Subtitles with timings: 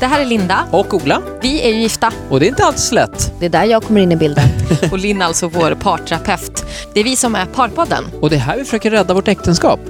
[0.00, 0.68] Det här är Linda.
[0.72, 1.22] Och Ola.
[1.42, 2.12] Vi är ju gifta.
[2.30, 3.32] Och det är inte alls lätt.
[3.40, 4.48] Det är där jag kommer in i bilden.
[4.92, 6.64] Och Linn alltså vår parterapeut.
[6.94, 8.04] Det är vi som är Parpodden.
[8.20, 9.80] Och det är här vi försöker rädda vårt äktenskap.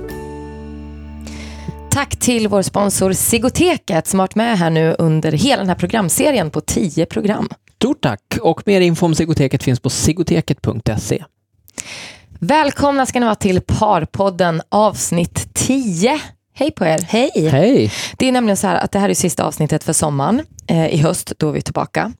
[1.90, 6.50] Tack till vår sponsor Sigoteket som varit med här nu under hela den här programserien
[6.50, 7.48] på 10 program.
[7.76, 8.38] Stort tack.
[8.42, 11.24] Och mer info om Sigoteket finns på sigoteket.se.
[12.38, 16.20] Välkomna ska ni vara till Parpodden avsnitt 10.
[16.58, 16.98] Hej på er.
[17.08, 17.48] Hej!
[17.48, 17.92] Hej!
[18.18, 20.42] Det är nämligen så här att det här är sista avsnittet för sommaren.
[20.66, 22.12] Eh, I höst, då är vi tillbaka.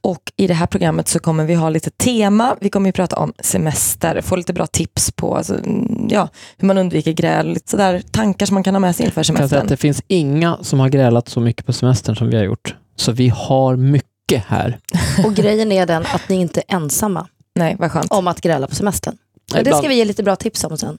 [0.00, 2.56] Och i det här programmet så kommer vi ha lite tema.
[2.60, 6.28] Vi kommer ju prata om semester, få lite bra tips på alltså, mm, ja,
[6.58, 9.20] hur man undviker gräl, lite sådär tankar som man kan ha med sig inför Kan
[9.20, 9.62] jag säga semestern.
[9.62, 12.74] att det finns inga som har grälat så mycket på semestern som vi har gjort.
[12.96, 14.78] Så vi har mycket här.
[15.24, 18.12] Och grejen är den att ni inte är ensamma Nej, vad skönt.
[18.12, 19.16] om att gräla på semestern.
[19.54, 20.98] Och det ska vi ge lite bra tips om sen.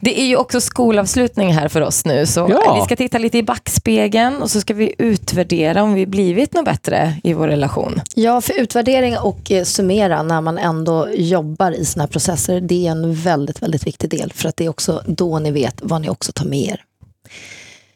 [0.00, 2.74] Det är ju också skolavslutning här för oss nu, så Ja.
[2.80, 6.64] vi ska titta lite i backspegeln och så ska vi utvärdera om vi blivit något
[6.64, 8.00] bättre i vår relation.
[8.14, 12.86] Ja, för utvärdering och eh, summera när man ändå jobbar i såna här processer, det
[12.86, 14.32] är en väldigt, väldigt viktig del.
[14.32, 16.84] För att det är också då ni vet vad ni också tar med er.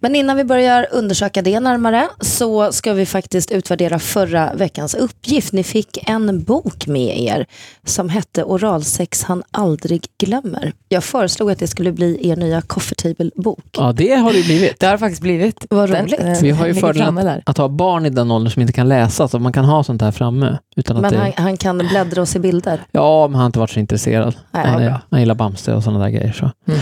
[0.03, 5.53] Men innan vi börjar undersöka det närmare så ska vi faktiskt utvärdera förra veckans uppgift.
[5.53, 7.47] Ni fick en bok med er
[7.86, 10.73] som hette Oralsex han aldrig glömmer.
[10.89, 13.64] Jag föreslog att det skulle bli er nya coffee table-bok.
[13.73, 14.80] Ja, det har det blivit.
[14.80, 15.67] Det har faktiskt blivit.
[15.70, 16.42] Vad roligt.
[16.42, 17.42] Vi har ju fördelen där.
[17.47, 20.03] Att ha barn i den åldern som inte kan läsa, så man kan ha sånt
[20.03, 20.58] här framme.
[20.77, 21.19] Utan att Men det...
[21.19, 22.80] han, han kan bläddra och se bilder.
[22.92, 24.34] Ja, men han har inte varit så intresserad.
[24.50, 26.33] Nej, han, är- han gillar Bamse och sådana där grejer.
[26.33, 26.50] Så.
[26.69, 26.80] Mm.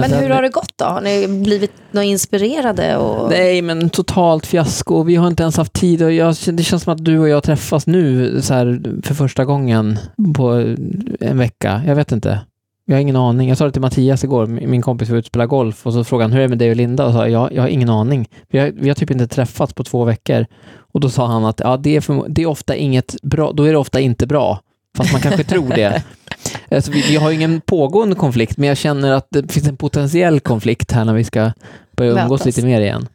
[0.00, 0.84] Men, sen- hur har det gått då?
[0.84, 2.96] Har ni blivit något inspirerade?
[2.96, 3.30] Och...
[3.30, 5.02] Nej, men totalt fiasko.
[5.02, 6.02] Vi har inte ens haft tid.
[6.02, 9.44] Och jag, det känns som att du och jag träffas nu så här, för första
[9.44, 9.98] gången
[10.34, 10.74] på
[11.20, 11.82] en vecka.
[11.86, 12.40] Jag vet inte.
[12.88, 13.48] Jag har ingen aning.
[13.48, 15.92] Jag sa det till Mattias igår, min min kompis var ute och spelade golf och
[15.92, 17.06] så frågade han hur är det med dig och Linda?
[17.06, 18.28] Och sa jag, jag har ingen aning.
[18.48, 20.46] Vi har, vi har typ inte träffats på två veckor.
[20.92, 23.62] Och då sa han att ja, det, är för, det är ofta inget bra, då
[23.62, 24.60] är det ofta inte bra.
[24.96, 26.02] Fast man kanske tror det.
[26.70, 29.76] Alltså, vi, vi har ju ingen pågående konflikt, men jag känner att det finns en
[29.76, 31.52] potentiell konflikt här när vi ska
[31.96, 32.46] börja umgås Mötas.
[32.46, 33.08] lite mer igen.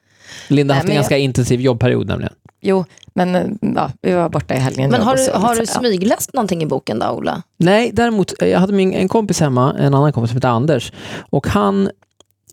[0.47, 2.33] Linda har haft en jag- ganska intensiv jobbperiod nämligen.
[2.63, 3.43] Jo, men eh,
[3.75, 4.91] ja, vi var borta i helgen.
[4.91, 5.89] Men har du, så, har du liksom, ja.
[5.89, 7.41] smygläst någonting i boken då, Ola?
[7.57, 10.91] Nej, däremot, jag hade min, en kompis hemma, en annan kompis som heter Anders,
[11.29, 11.89] och han,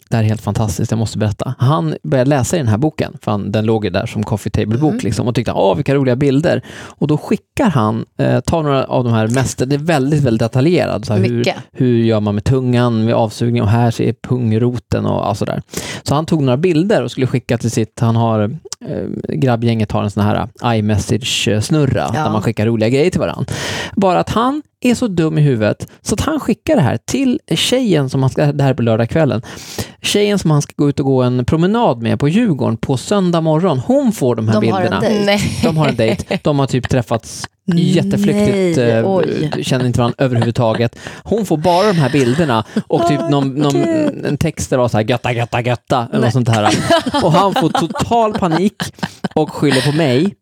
[0.09, 1.55] det här är helt fantastiskt, jag måste berätta.
[1.59, 4.51] Han började läsa i den här boken, för han, den låg ju där som coffee
[4.51, 5.01] table-bok Mm.
[5.05, 6.63] liksom, och tyckte, åh vilka roliga bilder.
[6.79, 10.41] Och då skickar han, eh, tar några av de här mest, det är väldigt, väldigt
[10.41, 11.05] detaljerat.
[11.07, 15.31] Så här, hur, hur gör man med tungan vid avsugning och här ser pungroten och,
[15.31, 15.63] och sådär.
[16.03, 18.41] Så han tog några bilder och skulle skicka till sitt, han har,
[18.89, 22.23] eh, grabbgänget har en sån här iMessage-snurra Ja.
[22.25, 23.45] där man skickar roliga grejer till varandra.
[23.97, 27.41] Bara att han är så dum i huvudet så att han skickar det här till
[27.55, 29.43] tjejen som han ska, det här är på lördagskvällen,
[30.03, 33.41] tjejen som han ska gå ut och gå en promenad med på Djurgården på söndag
[33.41, 33.79] morgon.
[33.79, 35.01] Hon får de här De har en bilderna.
[35.01, 35.25] dejt.
[35.25, 35.41] Nej.
[35.63, 36.39] De har en dejt.
[36.43, 40.99] De har typ träffats jätteflyktigt, Nej, eh, känner inte varandra överhuvudtaget.
[41.23, 43.77] Hon får bara de här bilderna och typ någon, någon,
[44.25, 46.75] en text där det var så här götta, götta, götta eller något sånt här.
[47.23, 48.83] Och han får total panik
[49.35, 50.35] och skyller på mig.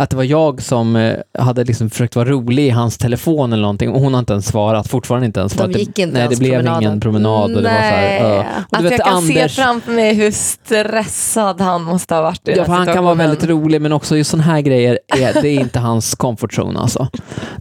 [0.00, 3.62] Att det var jag som eh, hade liksom försökt vara rolig i hans telefon eller
[3.62, 6.38] någonting och hon har inte ens svarat, fortfarande inte ens De gick inte Nej, det
[6.38, 6.82] blev promenaden.
[6.82, 8.38] ingen promenad och det var så här, uh.
[8.38, 12.22] och Alltså, du vet jag kan se Anders, framför mig hur stressad han måste ha
[12.22, 14.98] varit i Ja, här han kan vara väldigt rolig men också just sådana här grejer,
[15.16, 17.08] är, det är inte hans comfort zone alltså.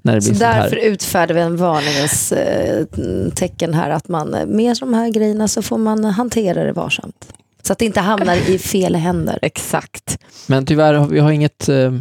[0.02, 0.62] När det Så blir här.
[0.62, 2.86] därför utfärdar vi en varningens eh,
[3.36, 7.34] tecken här att man eh, med de här grejerna så får man hantera det varsamt.
[7.64, 9.40] Så att det inte hamnar i fel händer.
[9.42, 10.18] Exakt.
[10.48, 11.70] Men tyvärr, vi har inget...
[11.70, 11.94] Eh,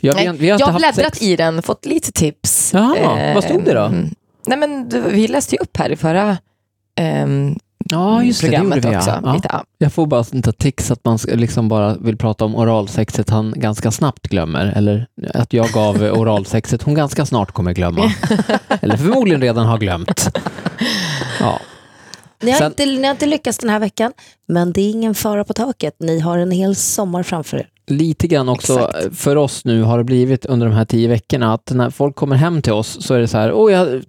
[0.00, 1.22] ja, vi, Nej, vi har jag har bläddrat sex.
[1.22, 2.70] i den, fått lite tips.
[2.74, 3.88] Jaha, vad stod det då?
[4.46, 6.36] Nej, men du, vi läste ju upp här i förra
[7.00, 7.58] ehm,
[7.90, 8.96] Ja, just det, det programmet gjorde vi.
[8.96, 9.10] också.
[9.10, 9.20] Ja.
[9.24, 9.34] Ja.
[9.34, 9.64] Lite, ja.
[9.78, 13.90] Jag får bara sånt tics att man liksom bara vill prata om oralsexet han ganska
[13.90, 14.72] snabbt glömmer.
[14.76, 18.12] Eller att jag gav oralsexet hon ganska snart kommer glömma.
[18.80, 20.28] eller förmodligen redan har glömt.
[21.40, 21.60] Ja.
[22.42, 24.12] Ni har, Sen- inte, ni har inte lyckats den här veckan,
[24.48, 25.96] men det är ingen fara på taket.
[26.00, 27.68] Ni har en hel sommar framför er.
[27.86, 29.16] Lite grann också Exakt.
[29.16, 32.36] för oss nu har det blivit under de här tio veckorna att när folk kommer
[32.36, 34.04] hem till oss så är det så här, åh jag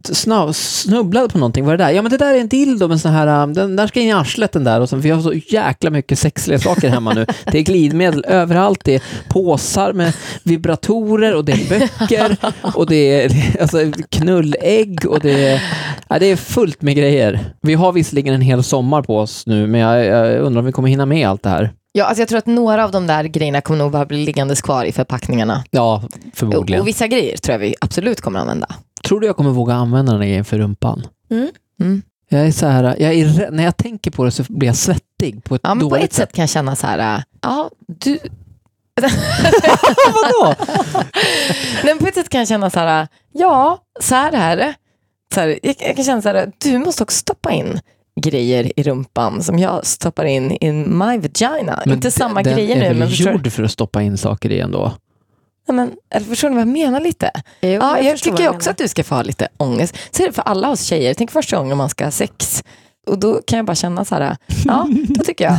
[0.55, 1.91] snubblade på någonting, vad är det där?
[1.91, 4.07] Ja men det där är en dildo med sån här, um, den där ska in
[4.07, 7.25] i arslet den där och sen, vi har så jäkla mycket sexleksaker hemma nu.
[7.51, 10.13] Det är glidmedel överallt, det är påsar med
[10.43, 12.37] vibratorer och det är böcker
[12.75, 13.31] och det är
[13.61, 13.77] alltså,
[14.09, 15.63] knullägg och det är,
[16.07, 17.39] ja, det är fullt med grejer.
[17.61, 20.71] Vi har visserligen en hel sommar på oss nu men jag, jag undrar om vi
[20.71, 21.73] kommer hinna med allt det här.
[21.97, 24.61] Ja, alltså jag tror att några av de där grejerna kommer nog bara bli liggandes
[24.61, 25.63] kvar i förpackningarna.
[25.69, 26.03] Ja,
[26.33, 26.81] förmodligen.
[26.81, 28.67] och vissa grejer tror jag vi absolut kommer använda.
[29.03, 31.07] Tror du jag kommer våga använda den här grejen för rumpan?
[31.31, 31.49] Mm.
[31.79, 32.01] Mm.
[32.29, 35.43] Jag är så här, jag är, när jag tänker på det så blir jag svettig
[35.43, 37.69] på ett Ja, men på dåligt ett sätt kan jag känna så här, äh, ja,
[37.87, 38.19] du,
[40.13, 40.55] Vadå?
[41.83, 44.73] Men på ett sätt kan jag känna så här, ja, så här är det.
[45.33, 47.79] Så här, jag, jag kan känna så här, du måste också stoppa in
[48.21, 51.83] grejer i rumpan som jag stoppar in in my vagina.
[51.85, 54.51] Inte samma den grejer är nu, väl men förstår, gjord för att stoppa in saker
[54.51, 54.93] i ändå.
[55.67, 57.31] ja, men, eller förstår ni vad jag menar lite?
[57.61, 58.71] Jo, Ja, jag, vad tycker du också menar.
[58.71, 59.95] att du ska få ha lite ångest.
[60.11, 61.13] Så är det för alla oss tjejer.
[61.13, 62.63] Tänk första gången man ska ha sex.
[63.07, 65.57] Och då kan jag bara känna så här, ja, då tycker jag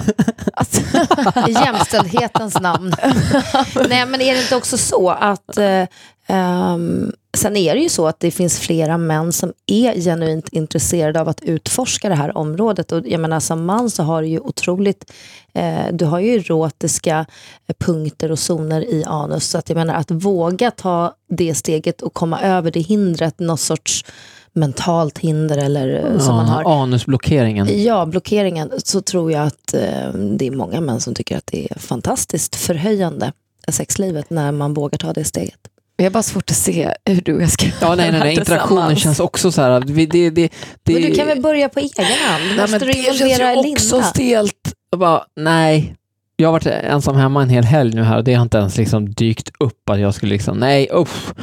[0.53, 0.75] att
[1.49, 2.95] I jämställdhetens namn.
[3.89, 5.87] Nej, men är det inte också så att eh,
[6.27, 11.21] ehm, Sen är det ju så att det finns flera män som är genuint intresserade
[11.21, 12.93] av att utforska det här området.
[12.93, 15.13] Och jag menar, som man så har du ju otroligt,
[15.55, 17.27] eh, du har ju erotiska
[17.67, 19.49] eh, punkter och zoner i anus.
[19.49, 23.59] Så att jag menar att våga ta det steget och komma över det hindret, någon
[23.59, 24.05] sorts
[24.53, 26.83] mentalt hinder eller eh, som man har.
[26.83, 27.83] Anusblockeringen.
[27.83, 31.69] Ja, blockeringen, så tror jag att eh, det är många män som tycker att det
[31.71, 33.33] är fantastiskt förhöjande
[33.69, 35.69] sexlivet när man vågar ta det steget.
[35.99, 38.35] Jag har bara svårt att se hur du och jag ska Ja, nej, nej, nej.
[38.35, 39.81] interaktionen känns också så här.
[39.87, 40.53] Vi, det, det,
[40.83, 42.43] det, Men du kan väl börja på egen hand?
[42.49, 44.73] Nej, Måste men du det känns ju också stelt.
[44.91, 45.95] Jag bara, nej.
[46.37, 48.77] Jag har varit ensam hemma en hel helg nu här och det har inte ens
[48.77, 51.35] liksom dykt upp att jag skulle liksom, nej, uff.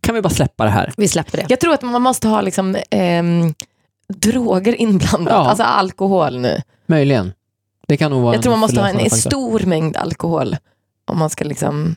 [0.00, 0.92] Kan vi bara släppa det här?
[0.96, 1.46] Vi släpper det.
[1.48, 3.54] Jag tror att man måste ha liksom, ehm,
[4.14, 5.48] droger inblandat, Ja.
[5.48, 6.62] alltså alkohol nu.
[6.86, 7.32] Möjligen.
[7.88, 9.16] Det kan nog vara Jag tror man måste ha en, en faktor.
[9.30, 10.56] stor mängd alkohol.
[11.06, 11.96] Om man ska liksom...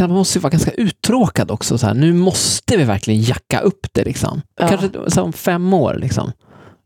[0.00, 1.78] Man måste ju vara ganska uttråkad också.
[1.78, 1.94] Så här.
[1.94, 4.42] Nu måste vi verkligen jacka upp det liksom.
[4.60, 4.68] Ja.
[4.68, 6.32] Kanske om fem år liksom.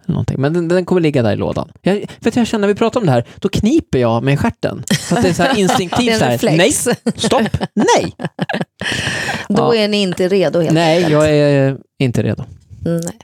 [0.08, 0.40] Någonting.
[0.40, 1.72] Men den, den kommer ligga där i lådan.
[1.82, 4.34] Jag, för att jag känner när vi pratar om det här, då kniper jag mig
[4.34, 4.84] i stjärten.
[5.00, 6.72] För att det är så här instinktivt så här, nej,
[7.16, 8.12] stopp, nej.
[9.48, 9.74] Då Ja.
[9.74, 11.12] är ni inte redo helt Nej, enkelt.
[11.12, 12.44] jag är inte redo.
[12.84, 13.18] Nej.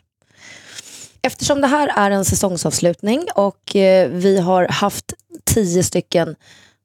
[1.22, 5.12] Eftersom det här är en säsongsavslutning och eh, vi har haft
[5.44, 6.34] tio stycken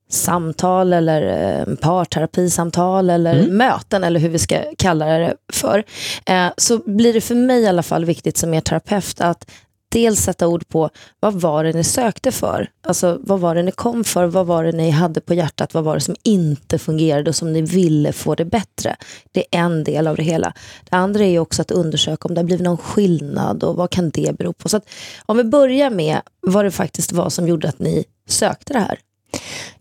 [0.09, 1.21] samtal eller
[1.59, 3.57] eh, parterapisamtal eller Mm.
[3.57, 5.83] möten eller hur vi ska kalla det för.
[6.25, 9.51] Eh, så blir det för mig i alla fall viktigt som er terapeut att
[9.91, 10.89] dels sätta ord på
[11.19, 12.69] vad var det ni sökte för?
[12.87, 14.25] Alltså vad var det ni kom för?
[14.25, 15.73] Vad var det ni hade på hjärtat?
[15.73, 18.95] Vad var det som inte fungerade och som ni ville få det bättre?
[19.31, 20.53] Det är en del av det hela.
[20.89, 24.09] Det andra är också att undersöka om det har blivit någon skillnad och vad kan
[24.09, 24.69] det bero på?
[24.69, 24.81] Så
[25.25, 28.99] om vi börjar med vad det faktiskt var som gjorde att ni sökte det här.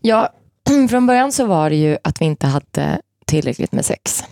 [0.01, 0.29] Ja,
[0.89, 4.23] från början så var det ju att vi inte hade tillräckligt med sex.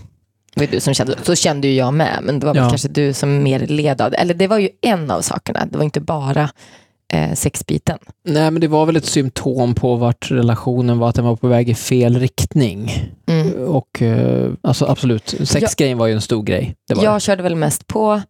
[0.55, 2.69] Det var du som kände, så kände ju jag med, men det var väl Ja.
[2.69, 4.17] kanske du som mer led av det.
[4.17, 6.49] Eller det var ju en av sakerna, det var inte bara
[7.13, 7.97] eh, sexbiten.
[8.25, 11.47] Nej, men det var väl ett symptom på vart relationen var, att den var på
[11.47, 12.91] väg i fel riktning.
[13.27, 13.53] Mm.
[13.67, 16.75] Och eh, alltså absolut, sexgrejen var ju en stor grej.
[16.87, 18.21] Det var Jag körde väl mest på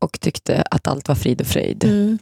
[0.00, 1.84] och tyckte att allt var frid och fröjd.
[1.84, 2.18] Mm.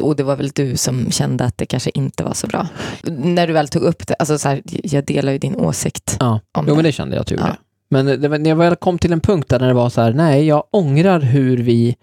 [0.00, 2.68] Och det var väl du som kände att det kanske inte var så bra.
[3.06, 6.40] När du väl tog upp det, alltså så här, jag delar ju din åsikt Ja.
[6.58, 6.74] om Jo, det.
[6.74, 7.46] men det kände jag att du gjorde.
[7.48, 7.56] Ja.
[7.90, 10.46] Men det när jag väl kom till en punkt där det var så här, nej,
[10.46, 11.96] jag ångrar hur vi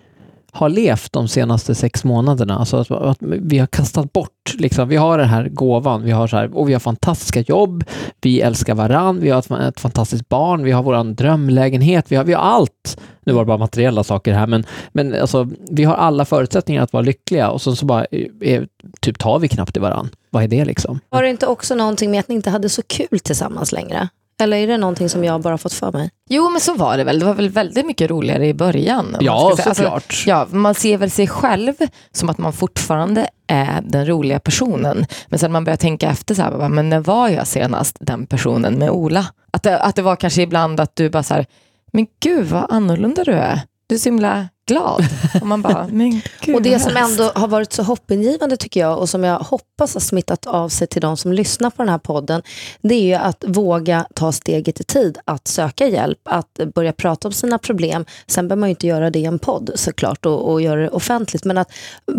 [0.55, 2.57] har levt de senaste sex månaderna.
[2.57, 6.27] Alltså att, att vi har kastat bort, liksom, vi har den här gåvan, vi har
[6.27, 7.83] så här, och vi har fantastiska jobb,
[8.21, 12.23] vi älskar varann, vi har ett, ett fantastiskt barn, vi har våran drömlägenhet, vi har,
[12.23, 12.97] vi har allt.
[13.25, 16.93] Nu var det bara materiella saker här, men, men alltså, vi har alla förutsättningar att
[16.93, 18.05] vara lyckliga och så, så bara,
[18.41, 18.67] är,
[18.99, 20.09] typ tar vi knappt i varann.
[20.29, 20.99] Vad är det liksom?
[21.09, 24.09] Var det inte också någonting med att ni inte hade så kul tillsammans längre?
[24.41, 26.09] Eller är det någonting som jag bara fått för mig?
[26.29, 27.19] Jo, men så var det väl.
[27.19, 29.17] Det var väl väldigt mycket roligare i början.
[29.19, 29.49] Ja.
[29.51, 30.23] Alltså, såklart.
[30.27, 31.73] Ja, man ser väl sig själv
[32.11, 35.05] som att man fortfarande är den roliga personen.
[35.27, 38.73] Men sen man börjar tänka efter, så här, men när var jag senast den personen
[38.73, 39.25] med Ola?
[39.51, 41.45] Att det, att det var kanske ibland att du bara så här,
[41.93, 43.61] men gud vad annorlunda du är.
[43.87, 45.05] Du är så himla glad.
[45.41, 48.99] Och man bara, men gud Och det som ändå har varit så hoppingivande tycker jag
[48.99, 51.97] och som jag hoppas har smittat av sig till de som lyssnar på den här
[51.97, 52.41] podden
[52.81, 57.27] det är ju att våga ta steget i tid, att söka hjälp, att börja prata
[57.27, 58.05] om sina problem.
[58.27, 60.89] Sen behöver man ju inte göra det i en podd såklart och, och göra det
[60.89, 61.71] offentligt men att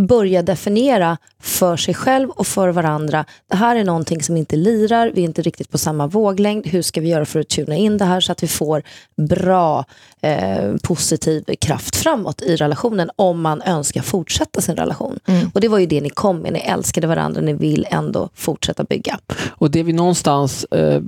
[0.08, 3.24] börja definiera för sig själv och för varandra.
[3.50, 6.66] Det här är någonting som inte lirar, vi är inte riktigt på samma våglängd.
[6.66, 8.82] Hur ska vi göra för att tuna in det här så att vi får
[9.16, 9.84] bra
[10.20, 15.18] eh, positiv kraft framåt i relationen om man önskar fortsätta sin relation.
[15.26, 15.50] Mm.
[15.54, 18.84] Och det var ju det ni kom med, ni älskade varandra, ni vill ändå fortsätta
[18.84, 19.18] bygga.
[19.48, 21.02] Och det vi någonstans eh,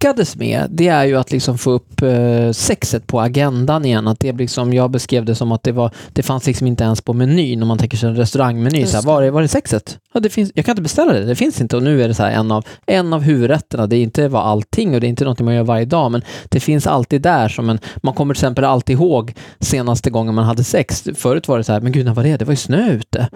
[0.00, 4.08] lyckades med, det är ju att liksom få upp eh, sexet på agendan igen.
[4.08, 7.00] Att det liksom, jag beskrev det som att det, var, det fanns liksom inte ens
[7.00, 8.86] på menyn, om man tänker sig en restaurangmeny.
[8.86, 9.98] Så här, var, är, var är sexet?
[10.14, 11.76] Ja, det finns, jag kan inte beställa det, det finns inte.
[11.76, 13.86] Och nu är det så här en av, en av huvudrätterna.
[13.86, 16.22] Det är inte vad allting och det är inte något man gör varje dag, men
[16.48, 20.44] det finns alltid där som en, man kommer till exempel alltid ihåg senaste gången man
[20.44, 21.04] hade sex.
[21.14, 22.36] Förut var det så här, men gud, när var det?
[22.36, 23.28] Det var ju snö ute.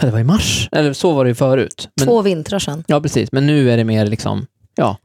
[0.00, 0.68] Det var i mars.
[0.72, 1.88] Eller så var det ju förut.
[1.96, 2.84] Men, Två vintrar sedan.
[2.86, 3.32] Ja, precis.
[3.32, 4.96] Men nu är det mer liksom, ja,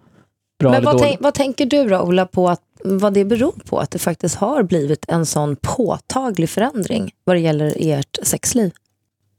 [0.64, 3.54] bra Men eller vad, tänk, vad tänker du då, Ola, på att, vad det beror
[3.66, 8.72] på att det faktiskt har blivit en sån påtaglig förändring vad det gäller ert sexliv?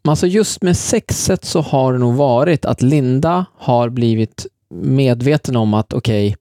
[0.08, 5.74] Alltså just med sexet så har det nog varit att Linda har blivit medveten om
[5.74, 6.36] att okej,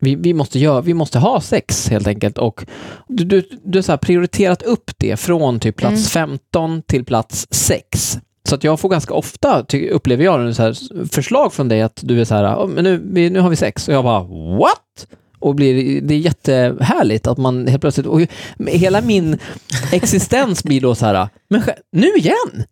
[0.00, 2.38] vi, vi, måste göra, vi måste ha sex helt enkelt.
[2.38, 2.64] Och
[3.08, 8.18] du, du, du har så prioriterat upp det från typ plats 15 till plats 6.
[8.48, 12.20] Så att jag får ganska ofta, upplever jag, så här, förslag från dig att du
[12.20, 13.88] är så här, men nu, vi, nu har vi sex.
[13.88, 14.22] Och jag bara,
[14.58, 15.06] what?
[15.38, 18.20] Och blir, det är jättehärligt att man helt plötsligt, och
[18.66, 19.38] hela min
[19.92, 22.64] existens blir då så här, men nu igen?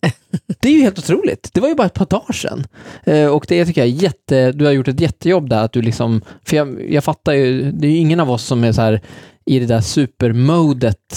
[0.61, 1.51] Det är ju helt otroligt.
[1.53, 2.67] Det var ju bara ett par dagar sedan.
[3.05, 5.83] Eh, och det tycker jag är jätte, du har gjort ett jättejobb där, att du
[5.83, 8.81] liksom, för jag, jag fattar ju, det är ju ingen av oss som är så
[8.81, 9.01] här
[9.51, 11.17] i det där supermodet.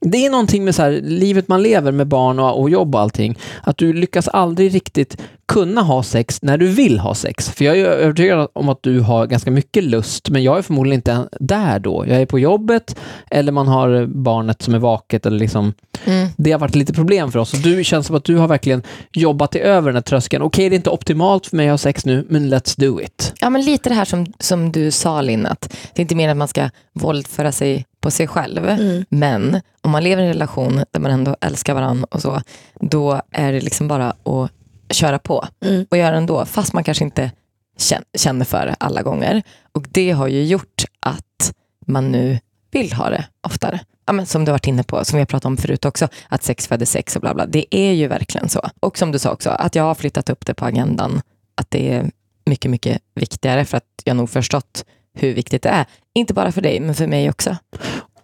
[0.00, 3.00] Det är någonting med så här, livet man lever med barn och, och jobb och
[3.00, 5.16] allting, att du lyckas aldrig riktigt
[5.48, 7.50] kunna ha sex när du vill ha sex.
[7.50, 10.98] För jag är övertygad om att du har ganska mycket lust, men jag är förmodligen
[10.98, 12.04] inte där då.
[12.08, 12.96] Jag är på jobbet,
[13.30, 15.74] eller man har barnet som är vaket, eller liksom
[16.04, 16.28] Mm.
[16.36, 17.52] det har varit lite problem för oss.
[17.52, 20.42] Och du känns som att du har verkligen jobbat dig över den här tröskeln.
[20.42, 23.32] Okej, det är inte optimalt för mig att ha sex nu, men let's do it.
[23.40, 25.60] Ja, men lite det här som, som du sa Linn, att
[25.94, 28.68] det är inte mer att man ska våldföra sig på sig själv.
[28.68, 29.04] Mm.
[29.08, 32.42] Men om man lever i en relation där man ändå älskar varandra och så,
[32.80, 34.50] då är det liksom bara att
[34.90, 35.86] köra på Mm.
[35.90, 37.30] och göra ändå, fast man kanske inte
[37.78, 39.42] kän- känner för det alla gånger.
[39.72, 41.52] Och det har ju gjort att
[41.86, 42.38] man nu
[42.70, 43.80] vill ha det oftare.
[44.06, 46.42] Ja, men som du varit inne på, som vi har pratat om förut också, att
[46.42, 47.46] sex föder sex och bla bla.
[47.46, 48.70] Det är ju verkligen så.
[48.80, 51.22] Och som du sa också, att jag har flyttat upp det på agendan,
[51.54, 52.10] att det är
[52.46, 55.84] mycket, mycket viktigare för att jag nog förstått hur viktigt det är.
[56.14, 57.56] Inte bara för dig, men för mig också.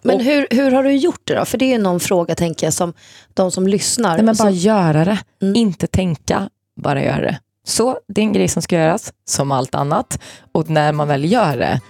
[0.02, 1.44] Men Och- hur, hur har du gjort det då?
[1.44, 2.92] För det är någon fråga, tänker jag, som
[3.34, 4.14] de som lyssnar.
[4.16, 5.56] Nej, men bara som, göra det, Mm.
[5.56, 6.48] inte tänka,
[6.80, 7.38] bara göra det.
[7.66, 10.18] Så det är en grej som ska göras, som allt annat.
[10.52, 11.80] Och när man väl gör det,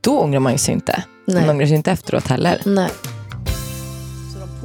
[0.00, 1.04] då ångrar man sig inte.
[1.26, 2.60] Man nej, ångrar sig inte efteråt heller.
[2.64, 2.88] nej.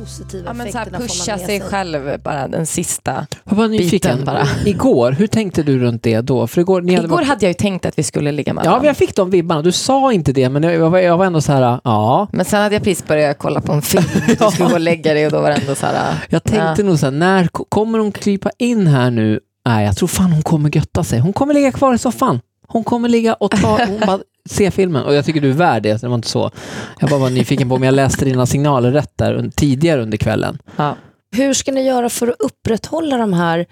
[0.06, 3.28] Positiva Ja, men så här, pusha sig själv, bara den sista.
[3.44, 4.12] Jag var nyfiken.
[4.18, 4.48] Biten bara.
[4.66, 6.48] Igår, hur tänkte du runt det då?
[6.48, 7.28] För igår, ni hade Igår varit...
[7.28, 9.62] hade jag ju tänkt att vi skulle ligga med Ja, men jag fick de vibbarna.
[9.62, 12.28] Du sa inte det, men jag var, jag var ändå så här, ja.
[12.32, 15.14] Men sen hade jag precis börjat kolla på en film, du skulle gå och lägga
[15.14, 17.66] dig och då var det ändå så här, Jag tänkte nog så här, när ko-
[17.70, 19.40] kommer hon krypa in här nu?
[19.66, 21.20] Nej, jag tror fan hon kommer götta sig.
[21.20, 22.40] Hon kommer ligga kvar i soffan.
[22.68, 24.20] Hon kommer ligga och ta, hon bara
[24.50, 25.04] se filmen.
[25.04, 26.52] Och jag tycker du är värd det, det var inte så.
[27.00, 30.58] Jag bara var nyfiken på om jag läste dina signaler rätt där tidigare under kvällen.
[30.76, 30.96] ja.
[31.36, 33.66] Hur ska ni göra för att upprätthålla de här,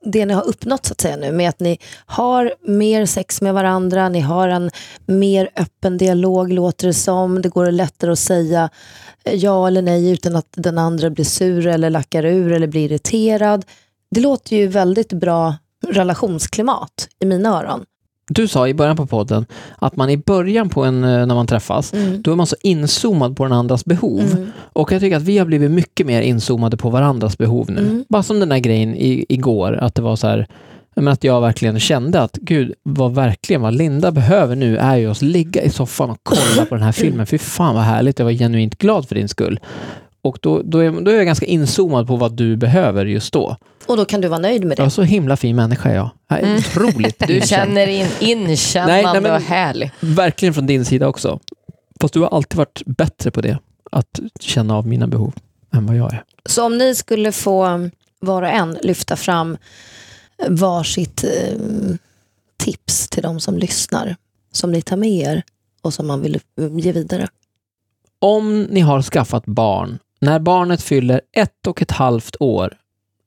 [0.00, 3.54] det ni har uppnått så att säga nu, med att ni har mer sex med
[3.54, 4.70] varandra, ni har en
[5.06, 8.70] mer öppen dialog låter det som, det går lättare att säga
[9.24, 12.84] eh, ja eller nej utan att den andra blir sur eller lackar ur eller blir
[12.84, 13.64] irriterad.
[14.10, 15.54] Det låter ju väldigt bra
[15.86, 17.84] relationsklimat i mina öron.
[18.34, 19.46] Du sa i början på podden
[19.78, 22.22] att man i början på en, eh, när man träffas, Mm.
[22.22, 24.20] då är man så inzoomad på den andras behov.
[24.20, 24.52] Mm.
[24.58, 27.80] Och jag tycker att vi har blivit mycket mer inzoomade på varandras behov nu.
[27.80, 28.04] Mm.
[28.08, 30.46] Bara som den där grejen i, igår, att det var så här,
[30.96, 35.10] men att jag verkligen kände att gud, vad verkligen vad Linda behöver nu är ju
[35.10, 37.26] att ligga i soffan och kolla på den här filmen.
[37.26, 39.60] Fy fan vad härligt, jag var genuint glad för din skull.
[40.24, 43.56] Och då, då, är, då är jag ganska inzoomad på vad du behöver just då.
[43.86, 44.90] Och då kan du vara nöjd med Jag är det.
[44.90, 46.10] så himla fin människa jag.
[46.28, 46.56] jag är Mm.
[46.58, 49.90] otroligt Du känner in, inkännande Nej, nej, men- och härlig.
[50.00, 51.40] Verkligen från din sida också.
[52.00, 53.58] Fast du har alltid varit bättre på det,
[53.92, 55.32] att känna av mina behov,
[55.74, 56.24] än vad jag är.
[56.46, 57.88] Så om ni skulle få
[58.20, 59.56] var och en lyfta fram
[60.48, 61.58] varsitt eh,
[62.56, 64.16] tips till de som lyssnar,
[64.52, 65.42] som ni tar med er
[65.82, 66.40] och som man vill
[66.80, 67.28] ge vidare.
[68.18, 72.74] Om ni har skaffat barn, när barnet fyller ett och ett halvt år,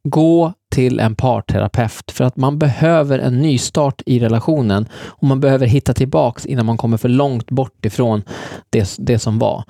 [0.04, 5.68] gå till en parterapeut för att man behöver en nystart i relationen och man behöver
[5.68, 8.24] hitta tillbaks innan man kommer för långt bort ifrån
[8.70, 9.64] det, det som var.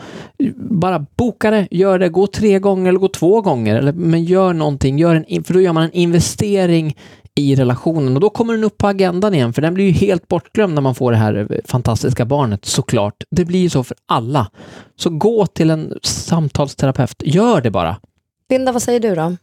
[0.55, 4.53] Bara boka det, gör det, gå tre gånger eller gå två gånger, eller, men gör
[4.53, 6.97] någonting, gör en, för då gör man en investering
[7.35, 10.27] i relationen och då kommer den upp på agendan igen för den blir ju helt
[10.27, 13.23] bortglömd när man får det här eh, fantastiska barnet såklart.
[13.31, 14.51] Det blir ju så för alla.
[14.95, 17.97] Så gå till en samtalsterapeut, gör det bara.
[18.49, 19.35] Linda, vad säger du då?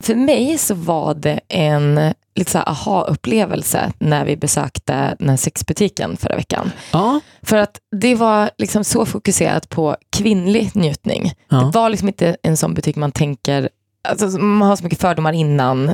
[0.00, 6.36] För mig så var det en lite aha-upplevelse när vi besökte den här sexbutiken förra
[6.36, 6.70] veckan.
[6.92, 11.32] Ja, För att det var liksom så fokuserat på kvinnlig njutning.
[11.48, 11.56] ja.
[11.56, 13.68] Det var liksom inte en sån butik man tänker,
[14.08, 15.90] alltså man har så mycket fördomar innan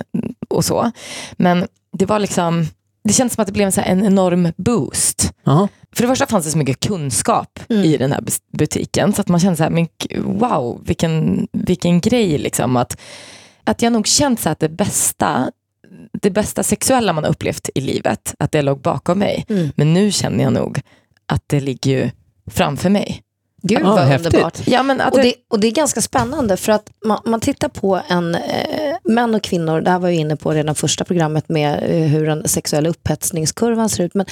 [0.52, 0.90] och så.
[1.32, 1.66] Men
[1.99, 2.66] det var liksom,
[3.04, 5.32] det kändes som att det blev en, så här, en enorm boost.
[5.44, 5.68] ja.
[5.94, 7.85] För det första fanns det så mycket kunskap Mm.
[7.85, 8.21] i den här
[8.52, 9.88] butiken så att man kände så här, men
[10.38, 12.76] wow, vilken, vilken grej liksom.
[12.76, 13.00] Att,
[13.64, 15.50] att jag nog känt så här att det bästa
[16.23, 19.44] det bästa sexuella man har upplevt i livet, att det låg bakom mig.
[19.49, 19.71] Mm.
[19.76, 20.80] Men nu känner jag nog
[21.26, 22.11] att det ligger ju
[22.50, 23.23] framför mig.
[23.62, 24.26] Gud vad häftigt.
[24.26, 24.59] underbart.
[24.66, 27.40] Ja, men att Och det, det, och det är ganska spännande för att man, man
[27.40, 31.04] tittar på en, eh, män och kvinnor, det här var jag inne på redan första
[31.04, 34.26] programmet med eh, hur den sexuella upphetsningskurvan ser ut, men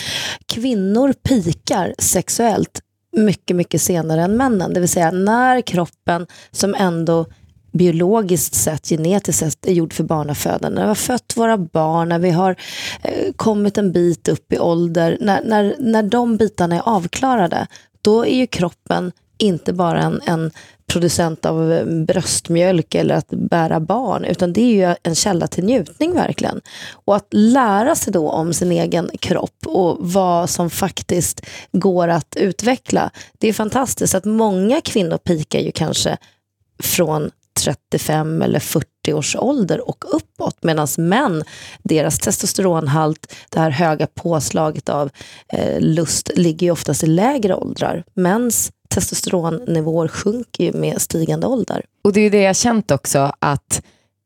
[0.47, 2.81] kvinnor pikar sexuellt
[3.17, 4.75] mycket, mycket senare än männen.
[4.75, 7.27] Det vill säga när kroppen som ändå
[7.73, 10.75] biologiskt sett, genetiskt sett är gjord för barnafödande.
[10.75, 12.57] När vi har fött våra barn, när vi har
[13.03, 17.67] eh, kommit en bit upp i ålder, när, när, när de bitarna är avklarade,
[18.03, 20.51] då är ju kroppen inte bara en, en
[20.87, 25.65] producent av eh, bröstmjölk eller att bära barn, utan det är ju en källa till
[25.65, 26.61] njutning verkligen.
[26.93, 32.37] Och att lära sig då om sin egen kropp och vad som faktiskt går att
[32.37, 36.17] utveckla, det är fantastiskt att många kvinnor pikar ju kanske
[36.83, 37.31] från
[37.61, 41.43] 35 eller 40 års ålder och uppåt, medan män,
[41.83, 45.11] deras testosteronhalt, det här höga påslaget av
[45.53, 48.05] eh, lust, ligger ju oftast i lägre åldrar.
[48.15, 51.83] Mäns testosteronnivåer sjunker ju med stigande ålder.
[52.05, 53.83] och det är ju det jag känt också, att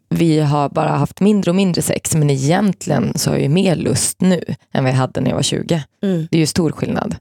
[0.09, 3.77] vi har bara haft mindre och mindre sex, men egentligen så har jag ju mer
[3.77, 5.85] lust nu än vad jag hade när jag var 20.
[6.03, 6.29] Mm.
[6.31, 7.17] Det är ju stor skillnad.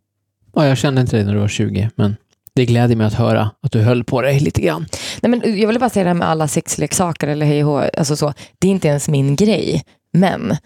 [0.56, 2.16] Ja, jag kände inte det när du var 20, men
[2.56, 4.86] det gläder mig att höra att du höll på dig lite grann.
[5.22, 8.16] Nej, men jag vill bara säga det här med alla sexleksaker eller hej och alltså
[8.16, 9.84] så, det är inte ens min grej.
[10.14, 10.58] Men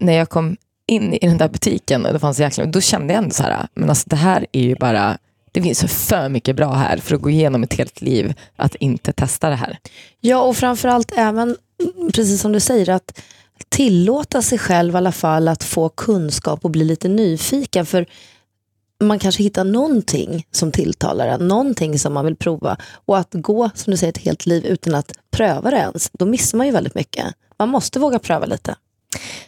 [0.00, 0.56] när jag kom
[0.86, 3.68] in i den där butiken och det fanns jäkla, då kände jag ändå så här,
[3.74, 5.18] men alltså det här är ju bara,
[5.52, 9.12] det finns för mycket bra här för att gå igenom ett helt liv att inte
[9.12, 9.78] testa det här.
[10.20, 11.56] Ja, och framförallt även,
[12.14, 13.20] precis som du säger, att
[13.68, 17.86] tillåta sig själv i alla fall att få kunskap och bli lite nyfiken.
[17.86, 18.06] För
[19.00, 22.76] man kanske hittar någonting som tilltalar en, någonting som man vill prova.
[22.92, 26.26] Och att gå, som du säger, ett helt liv utan att pröva det ens, då
[26.26, 27.26] missar man ju väldigt mycket.
[27.58, 28.76] Man måste våga pröva lite.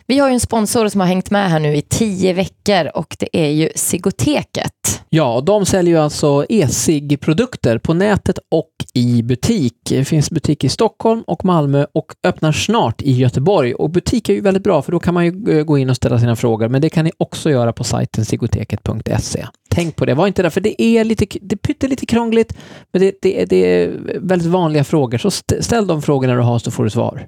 [0.07, 3.17] Vi har ju en sponsor som har hängt med här nu i tio veckor och
[3.19, 5.03] det är ju Sigoteket.
[5.09, 9.75] Ja, de säljer ju alltså e-cigg-produkter på nätet och i butik.
[9.89, 13.75] Det finns butik i Stockholm och Malmö och öppnar snart i Göteborg.
[13.75, 16.19] Och butik är ju väldigt bra för då kan man ju gå in och ställa
[16.19, 19.47] sina frågor, men det kan ni också göra på sajten sigoteket.se.
[19.71, 22.57] Tänk på det, var inte där, för det är lite, det är pyttelite krångligt,
[22.93, 25.19] men det, det, det är väldigt vanliga frågor.
[25.19, 27.27] Så ställ de frågorna du har så får du svar.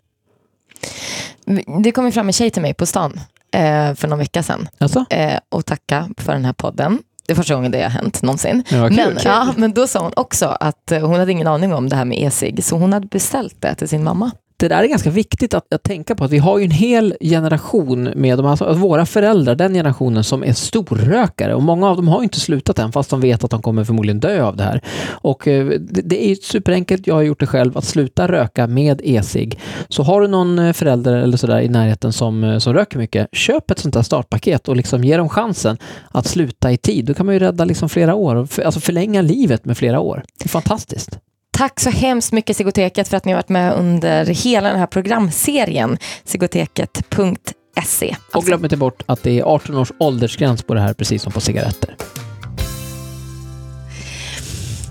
[1.85, 3.21] Det kom ju fram en tjej till mig på stan
[3.53, 5.05] eh, för någon vecka sedan Alltså?
[5.11, 6.99] eh, och tacka för den här podden.
[7.27, 8.63] Det är första gången det har hänt någonsin.
[8.69, 8.97] Ja, kul.
[8.97, 11.97] Men, ja, men då sa hon också att eh, hon hade ingen aning om det
[11.97, 15.11] här med e-cigg, så hon hade beställt det till sin mamma det där är ganska
[15.11, 16.25] viktigt att, att tänka på.
[16.25, 20.45] att Vi har ju en hel generation med de, alltså, våra föräldrar, den generationen som
[20.45, 23.63] är storrökare och många av dem har inte slutat än fast de vet att de
[23.63, 24.81] kommer förmodligen dö av det här.
[25.11, 29.01] Och eh, det, det är superenkelt, jag har gjort det själv, att sluta röka med
[29.05, 29.61] e-cigg.
[29.89, 33.29] Så har du någon eh, förälder eller sådär i närheten som, eh, som röker mycket,
[33.33, 37.05] köp ett sånt här startpaket och liksom ge dem chansen att sluta i tid.
[37.05, 40.25] Då kan man ju rädda liksom flera år, för, alltså förlänga livet med flera år.
[40.39, 41.19] Det är fantastiskt.
[41.57, 44.87] Tack så hemskt mycket Sigoteket för att ni har varit med under hela den här
[44.87, 48.17] programserien, sigoteket.se.
[48.35, 51.33] Och glöm inte bort att det är 18 års åldersgräns på det här, precis som
[51.33, 51.97] på cigaretter.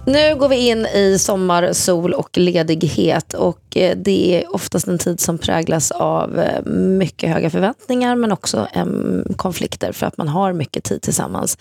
[0.06, 4.98] Nu går vi in i sommar, sol och ledighet och eh, det är oftast en
[4.98, 8.68] tid som präglas av eh, mycket höga förväntningar men också
[9.36, 11.58] konflikter för att man har mycket tid tillsammans.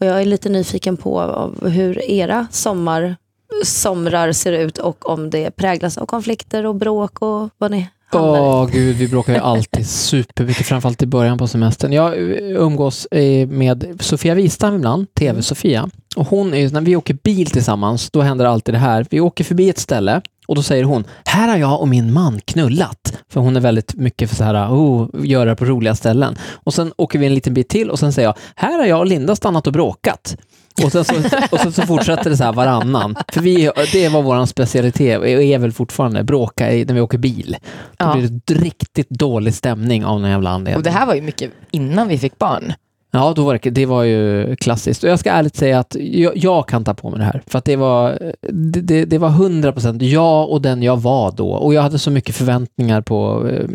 [0.00, 3.16] Och jag är lite nyfiken på hur era sommar,
[3.64, 8.40] somrar ser ut och om det präglas av konflikter och bråk och vad ni hamnar.
[8.40, 11.92] Åh gud, vi bråkar ju alltid supermycket, framförallt i början på semestern.
[11.92, 15.88] Jag eh, umgås eh, med Sofia Wistam ibland, TV-Sofia.
[16.16, 19.06] Och hon är, när vi åker bil tillsammans, då händer alltid det här.
[19.10, 22.40] Vi åker förbi ett ställe och då säger hon, här har jag och min man
[22.44, 23.22] knullat.
[23.28, 26.36] För hon är väldigt mycket för så här, oh, göra på roliga ställen.
[26.40, 28.98] Och sen åker vi en liten bit till och sen säger jag, här har jag
[28.98, 30.36] och Linda stannat och bråkat.
[30.84, 31.14] Och sen så,
[31.50, 33.16] och sen så fortsätter det så här varannan.
[33.32, 37.18] För vi, det var vår specialitet och är väl fortfarande bråka i- när vi åker
[37.18, 37.56] bil.
[37.96, 38.14] Då Ja.
[38.16, 40.76] blir det riktigt dålig stämning av någon jävla anledning.
[40.76, 42.72] Och det här var ju mycket innan vi fick barn.
[43.10, 45.04] Ja, då var det, det var ju klassiskt.
[45.04, 47.42] Och jag ska ärligt säga att jag, jag kan ta på mig det här.
[47.46, 48.18] För att det var,
[48.52, 51.48] det, det, det var 100% jag och den jag var då.
[51.50, 53.66] Och jag hade så mycket förväntningar på, eh,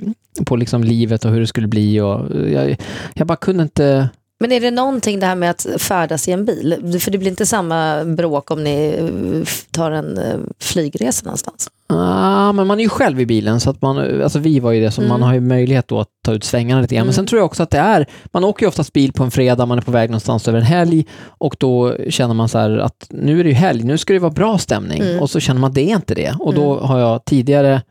[0.45, 1.99] på liksom livet och hur det skulle bli.
[2.01, 2.75] Och jag,
[3.13, 4.09] jag bara kunde inte...
[4.43, 6.99] Men är det någonting det här med att färdas i en bil?
[7.01, 11.69] För det blir inte samma bråk om ni eh, tar en eh, flygresa någonstans.
[11.87, 14.81] Ah, men man är ju själv i bilen, så att man, alltså vi var ju
[14.81, 15.09] det som Mm.
[15.19, 17.01] man har ju möjlighet då att ta ut svängarna lite grann.
[17.05, 17.13] Men Mm.
[17.13, 19.65] sen tror jag också att det är, man åker ju oftast bil på en fredag,
[19.65, 23.07] man är på väg någonstans över en helg och då känner man så här att
[23.09, 25.19] nu är det ju helg, nu ska det vara bra stämning Mm.
[25.19, 26.35] och så känner man att det är inte det.
[26.39, 26.85] Och då Mm.
[26.85, 27.81] har jag tidigare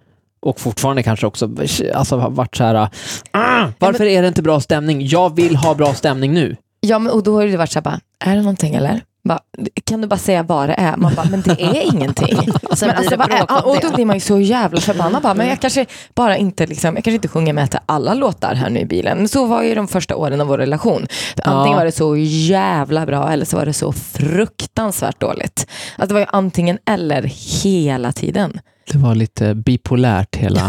[0.42, 1.50] och fortfarande kanske också
[1.94, 2.88] alltså, varit så här,
[3.30, 5.06] "Ah, varför är det inte bra stämning?
[5.06, 6.56] Jag vill ha bra stämning nu.
[6.80, 9.00] Ja, men, och då har det varit så här, bara, är det någonting eller?
[9.28, 9.38] Bara,
[9.84, 10.96] kan du bara säga vad det är?
[10.96, 12.36] Man bara, men det är ingenting.
[12.74, 15.22] Sen men alltså, är, och då blir man ju så jävla förbannad.
[15.22, 18.54] Bara, men jag kanske bara inte, liksom, jag kanske inte sjunger med till alla låtar
[18.54, 19.18] här nu i bilen.
[19.18, 21.06] Men så var ju de första åren av vår relation.
[21.44, 21.76] Antingen Ja.
[21.78, 25.66] var det så jävla bra eller så var det så fruktansvärt dåligt.
[25.96, 27.22] Alltså, det var ju antingen eller
[27.62, 28.60] hela tiden.
[28.92, 30.60] Det var lite bipolärt hela,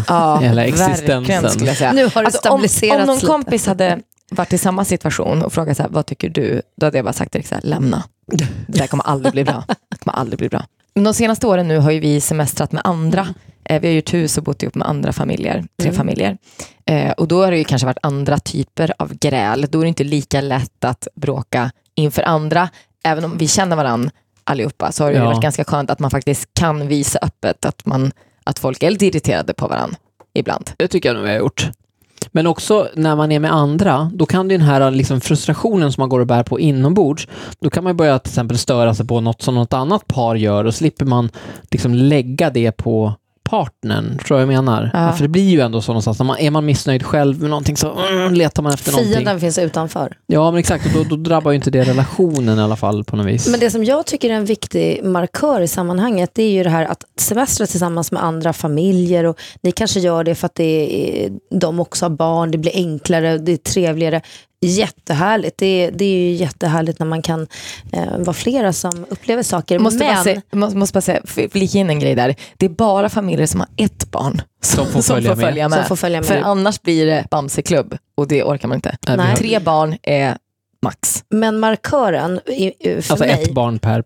[0.41, 1.95] hela verkligen existensen.
[1.95, 3.28] Nu har det Alltså, om, stabiliserats om någon lite.
[3.28, 3.99] kompis hade
[4.32, 6.62] varit i samma situation och frågat så här, vad tycker du?
[6.78, 8.04] Då hade jag bara sagt direkt så här, lämna.
[8.28, 9.63] Det där kommer aldrig bli bra.
[9.89, 10.65] Det kommer aldrig bli bra.
[10.95, 13.28] De senaste åren nu har ju vi semestrat med andra.
[13.65, 15.95] Eh, Vi har gjort hus och bott ihop med andra familjer, tre Mm.
[15.97, 16.38] familjer.
[16.86, 19.65] Eh, och då har det ju kanske varit andra typer av gräl.
[19.69, 22.69] Då är det inte lika lätt att bråka inför andra.
[23.04, 24.12] Även om vi känner varandra
[24.43, 25.25] allihopa så har det Ja.
[25.25, 28.12] varit ganska skönt att man faktiskt kan visa öppet att, man,
[28.43, 29.97] att folk är lite irriterade på varandra
[30.34, 30.69] ibland.
[30.77, 31.69] Det tycker jag nog vi har gjort.
[32.32, 36.10] Men också när man är med andra, då kan den här liksom frustrationen som man
[36.10, 37.27] går och bär på inombords,
[37.60, 40.65] då kan man börja till exempel störa sig på något som något annat par gör
[40.65, 41.29] och slipper man
[41.71, 44.89] liksom lägga det på partnern, tror jag jag menar.
[44.93, 45.12] Ja.
[45.12, 47.77] För det blir ju ändå så någonstans, när man, är man missnöjd själv med någonting
[47.77, 49.13] så mm, letar man efter någonting.
[49.13, 50.17] Fienden finns utanför.
[50.27, 53.15] Ja men exakt, och då, då drabbar ju inte det relationen i alla fall på
[53.15, 53.47] något vis.
[53.47, 56.69] Men det som jag tycker är en viktig markör i sammanhanget det är ju det
[56.69, 61.25] här att semestra tillsammans med andra familjer och ni kanske gör det för att det
[61.25, 64.21] är, de också har barn, det blir enklare, det är trevligare.
[64.67, 65.58] Jättehärligt.
[65.58, 67.47] Det är, det är ju jättehärligt när man kan
[67.93, 69.80] eh, vara flera som upplever saker.
[69.80, 72.36] Måste, Men bara säga, måste, måste bara säga, flika in en grej där.
[72.58, 75.45] Det är bara familjer som har ett barn som, får följa med.
[75.45, 75.80] följa med.
[75.80, 76.28] Som får följa med.
[76.28, 78.97] För annars blir det Bamseklubb och det orkar man inte.
[79.08, 80.38] Nej, Tre barn är
[80.82, 81.23] max.
[81.30, 84.04] Men markören för Alltså mig, ett barn per,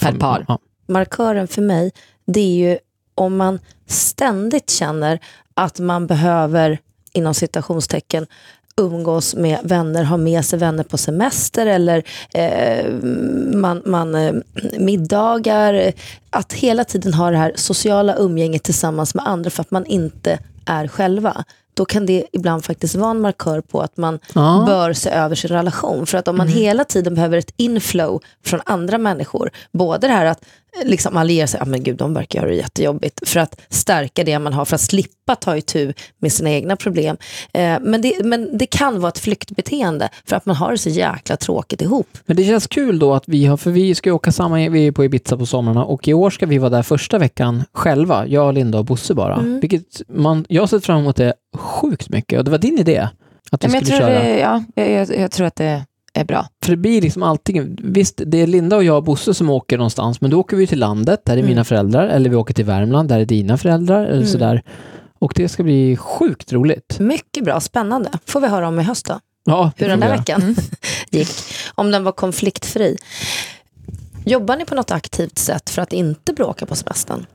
[0.00, 0.44] Per par.
[0.48, 0.58] Ja.
[0.88, 1.92] markören för mig,
[2.26, 2.78] det är ju
[3.14, 5.18] om man ständigt känner
[5.54, 6.78] att man behöver,
[7.12, 8.26] inom citationstecken,
[8.76, 12.02] umgås med vänner, ha med sig vänner på semester eller
[12.34, 12.92] eh,
[13.54, 14.34] man, man, eh,
[14.78, 15.92] middagar.
[16.30, 20.38] Att hela tiden ha det här sociala umgänget tillsammans med andra för att man inte
[20.66, 21.44] är själva.
[21.80, 24.64] Då kan det ibland faktiskt vara en markör på att man Ja.
[24.66, 26.06] bör se över sin relation.
[26.06, 30.26] För att om man hela tiden behöver ett inflow från andra människor, både det här
[30.26, 30.44] att
[30.82, 34.24] eh, liksom alliera sig, ah, men gud de verkar göra det jättejobbigt, för att stärka
[34.24, 37.16] det man har, för att slippa ta itu med sina egna problem.
[37.52, 40.88] Eh, men, det, men det kan vara ett flyktbeteende, för att man har det så
[40.88, 42.18] jäkla tråkigt ihop.
[42.26, 44.86] Men det känns kul då att vi har, för vi ska ju åka samma, vi
[44.86, 48.26] är på Ibiza på somrarna och i år ska vi vara där första veckan själva,
[48.26, 49.34] jag, Linda och Bosse bara.
[49.34, 49.60] Mm.
[49.60, 53.08] Vilket man, jag har sett fram emot det sjukt mycket och det var din idé
[53.52, 54.22] att Men jag, skulle tror köra.
[54.22, 55.84] det, ja, jag, jag, jag tror att det
[56.14, 56.46] är bra.
[56.62, 59.76] För det blir liksom alltid, visst det är Linda och jag och Bosse som åker
[59.78, 61.48] någonstans, men då åker vi till landet, där är Mm.
[61.48, 64.26] mina föräldrar, eller vi åker till Värmland, där är dina föräldrar, eller Mm.
[64.26, 64.62] sådär.
[65.18, 66.98] Och det ska bli sjukt roligt.
[67.00, 68.10] Mycket bra, spännande.
[68.26, 70.56] Får vi höra om i höst då, Ja, hur den där veckan
[71.10, 71.28] gick.
[71.74, 72.96] Om den var konfliktfri.
[74.24, 77.26] Jobbar ni på något aktivt sätt för att inte bråka på semestern?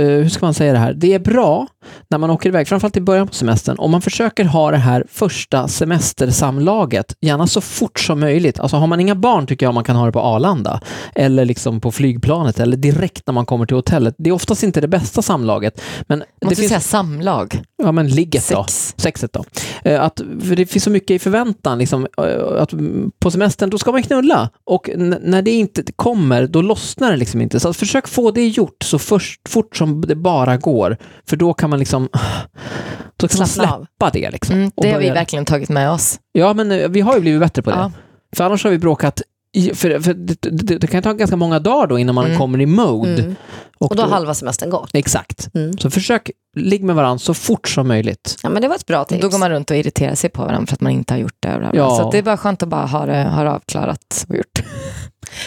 [0.00, 0.92] Eh, hur ska man säga det här?
[0.94, 1.66] Det är bra
[2.10, 5.04] när man åker iväg, framförallt i början på semestern, om man försöker ha det här
[5.10, 8.60] första semestersamlaget, gärna så fort som möjligt.
[8.60, 10.80] Alltså har man inga barn tycker jag man kan ha det på Arlanda,
[11.14, 14.14] eller liksom på flygplanet, eller direkt när man kommer till hotellet.
[14.18, 16.68] Det är oftast inte det bästa samlaget, men Man det måste finns...
[16.68, 17.62] säga samlag.
[17.82, 18.64] Ja, men ligget då.
[18.64, 18.94] Sex.
[18.96, 19.44] Sexet då.
[19.84, 21.78] Eh, Att, för det finns så mycket i förväntan.
[21.78, 22.70] Liksom, eh, att
[23.18, 24.50] på semestern, då ska man knulla.
[24.64, 27.60] Och när det inte kommer, då lossnar det liksom inte.
[27.60, 30.96] Så att försök få det gjort så först, fort som det bara går.
[31.28, 32.08] För då kan man liksom
[33.16, 34.30] då kan man släppa det.
[34.30, 36.20] Liksom, Mm, och det har vi verkligen tagit med oss.
[36.32, 37.76] Ja, men eh, vi har ju blivit bättre på det.
[37.76, 37.92] Ja.
[38.36, 39.22] För annars har vi bråkat
[39.56, 42.38] i, för, för det, det, det kan ta ganska många dagar då innan man Mm.
[42.38, 43.22] kommer i mode.
[43.22, 43.34] Mm.
[43.78, 44.90] Och då har halva semestern gått.
[44.92, 45.48] Exakt.
[45.54, 45.78] Mm.
[45.78, 48.36] Så försök ligga med varandra så fort som möjligt.
[48.42, 49.22] Ja, men det var ett bra tips.
[49.22, 51.36] Då går man runt och irriterar sig på varandra för att man inte har gjort
[51.40, 51.56] det.
[51.56, 51.74] och.
[51.76, 51.96] Ja.
[51.96, 54.62] Så det är bara skönt att bara ha det, ha det avklarat och gjort.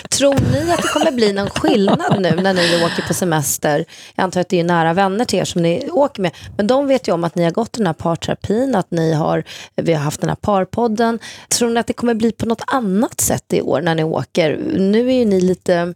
[0.09, 3.85] Tror ni att det kommer bli någon skillnad nu när ni åker på semester?
[4.15, 6.31] Jag antar att det är nära vänner till er som ni åker med.
[6.57, 9.43] Men de vet ju om att ni har gått den här parterapin, att ni har,
[9.75, 11.19] vi har haft den här parpodden.
[11.49, 14.59] Tror ni att det kommer bli på något annat sätt i år när ni åker?
[14.77, 15.93] Nu är ju ni lite,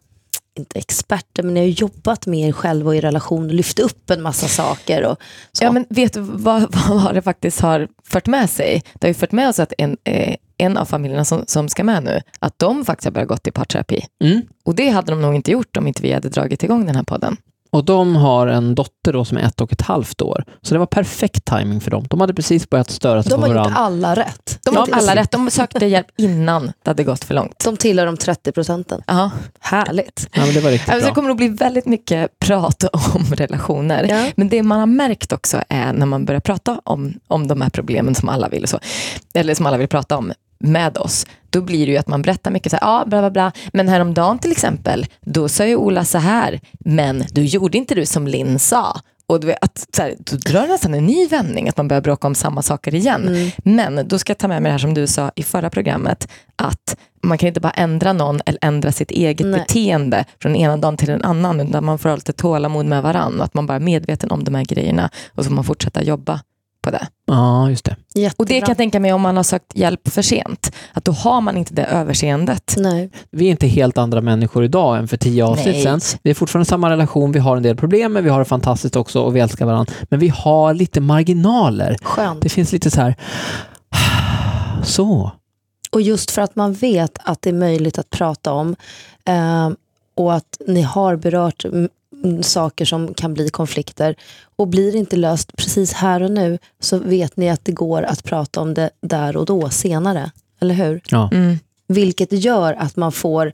[0.59, 4.09] inte experter, men ni har jobbat med er själva och er relation och lyft upp
[4.09, 5.05] en massa saker.
[5.05, 5.17] Och
[5.51, 5.63] så.
[5.63, 8.83] Ja, men vet du vad, vad det faktiskt har fört med sig?
[8.93, 11.83] Det har ju fört med oss att en, eh, en av familjerna som, som ska
[11.83, 14.05] med nu, att de faktiskt har börjat gått i parterapi.
[14.23, 14.41] Mm.
[14.65, 17.03] Och det hade de nog inte gjort om inte vi hade dragit igång den här
[17.03, 17.37] podden.
[17.71, 20.43] Och de har en dotter då som är ett och ett halvt år.
[20.61, 22.05] Så det var perfekt timing för dem.
[22.09, 23.77] De hade precis börjat störa sig De på har gjort varandra.
[23.79, 24.59] alla rätt.
[24.65, 25.31] De Ja, har gjort alla rätt.
[25.31, 27.61] De sökte hjälp innan det hade gått för långt.
[27.65, 29.01] De tillhör de 30 procenten.
[29.07, 29.31] Ja.
[29.59, 30.27] Härligt.
[30.33, 31.15] Ja, men det var riktigt Alltså, det bra.
[31.15, 32.83] kommer att bli väldigt mycket prat
[33.15, 34.05] om relationer.
[34.09, 34.31] Ja.
[34.35, 37.69] Men det man har märkt också är när man börjar prata om, om de här
[37.69, 38.79] problemen som alla vill, så,
[39.33, 42.51] eller som alla vill prata om med oss, då blir det ju att man berättar
[42.51, 46.05] mycket så här, ja, bla bla bla, men häromdagen till exempel, då sa ju Ola
[46.05, 49.01] så här, men du gjorde inte du som Linn sa.
[49.27, 52.01] Och du att, så här, då drar det nästan en ny vändning, att man börjar
[52.01, 53.27] bråka om samma saker igen.
[53.27, 53.51] Mm.
[53.63, 56.27] Men då ska jag ta med mig det här som du sa i förra programmet,
[56.55, 59.59] att man kan inte bara ändra någon eller ändra sitt eget Nej.
[59.59, 63.43] beteende från ena dagen till en annan, utan man får ha lite tålamod med varandra,
[63.43, 66.41] att man bara är medveten om de här grejerna och så får man fortsätta jobba
[66.81, 67.07] på det.
[67.25, 67.95] Ja, just det.
[68.15, 68.35] Jättebra.
[68.37, 71.11] Och det kan jag tänka mig om man har sökt hjälp för sent, att då
[71.11, 72.75] har man inte det överseendet.
[72.77, 73.09] Nej.
[73.31, 75.99] Vi är inte helt andra människor idag än för tio avsnitt sedan.
[76.23, 78.95] Vi är fortfarande samma relation, vi har en del problem, men vi har det fantastiskt
[78.95, 79.93] också och vi älskar varandra.
[80.03, 81.97] Men vi har lite marginaler.
[82.01, 82.41] Skönt.
[82.41, 83.15] Det finns lite så här...
[84.83, 85.31] Så.
[85.91, 88.75] Och just för att man vet att det är möjligt att prata om
[89.25, 89.69] eh,
[90.15, 91.65] och att ni har berört
[92.41, 94.15] saker som kan bli konflikter
[94.55, 98.03] och blir det inte löst precis här och nu så vet ni att det går
[98.03, 100.31] att prata om det där och då senare.
[100.61, 101.01] Eller hur?
[101.09, 101.29] Ja.
[101.31, 101.59] Mm.
[101.87, 103.53] Vilket gör att man får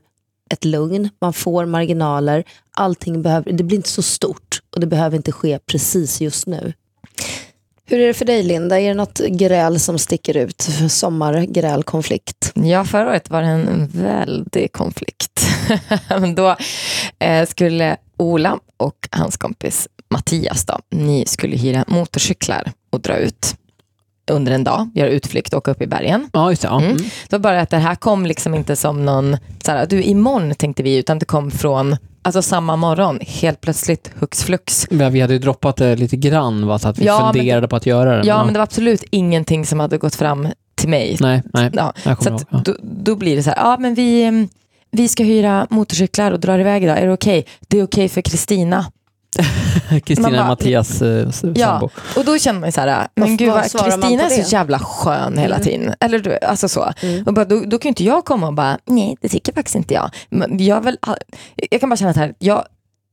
[0.50, 5.16] ett lugn, man får marginaler, allting behöver, det blir inte så stort och det behöver
[5.16, 6.72] inte ske precis just nu.
[7.88, 8.80] Hur är det för dig Linda?
[8.80, 10.68] Är det något gräl som sticker ut?
[10.88, 12.52] Sommargräl, konflikt?
[12.54, 15.46] Ja, förra året var det en väldig konflikt.
[16.08, 16.56] Men då
[17.18, 23.56] eh, skulle Ola och hans kompis Mattias, då, ni skulle hyra motorcyklar och dra ut
[24.30, 26.30] under en dag, göra utflykt och åka upp i bergen.
[26.32, 26.68] Ja, just det.
[26.68, 26.80] Ja.
[26.80, 26.90] Mm.
[26.90, 27.02] Mm.
[27.02, 30.54] Det var bara att det här kom liksom inte som någon, så här, du imorgon
[30.54, 34.86] tänkte vi, utan det kom från alltså samma morgon, helt plötsligt hux flux.
[34.90, 37.68] Ja, Vi hade ju droppat det lite grann, va, så att vi Ja, men funderade
[37.68, 38.26] på att göra det.
[38.26, 41.16] Ja, men det var absolut ingenting som hade gått fram till mig.
[41.20, 41.70] Nej, nej.
[41.72, 42.44] Ja, så att.
[42.50, 42.62] Ja.
[42.64, 44.48] då, då blir det så här, ja men vi, mm,
[44.90, 47.46] vi ska hyra motorcyklar och drar iväg idag, är det okej?
[47.68, 48.86] Det är okej för Kristina.
[50.04, 51.66] Kristina bara- Mattias eh, s- Ja.
[51.66, 51.88] sambo.
[52.16, 55.38] Och då känner man ju så här, men gud vad Kristina är så jävla skön
[55.38, 55.64] hela Mm.
[55.66, 55.94] tiden.
[56.00, 56.92] Eller du, alltså så.
[57.02, 57.24] Mm.
[57.24, 59.76] Och bara, då, då kan ju inte jag komma och bara, nej det tycker faktiskt
[59.76, 60.10] inte jag.
[60.30, 60.98] Men jag, väl,
[61.70, 62.64] jag kan bara känna att här, jag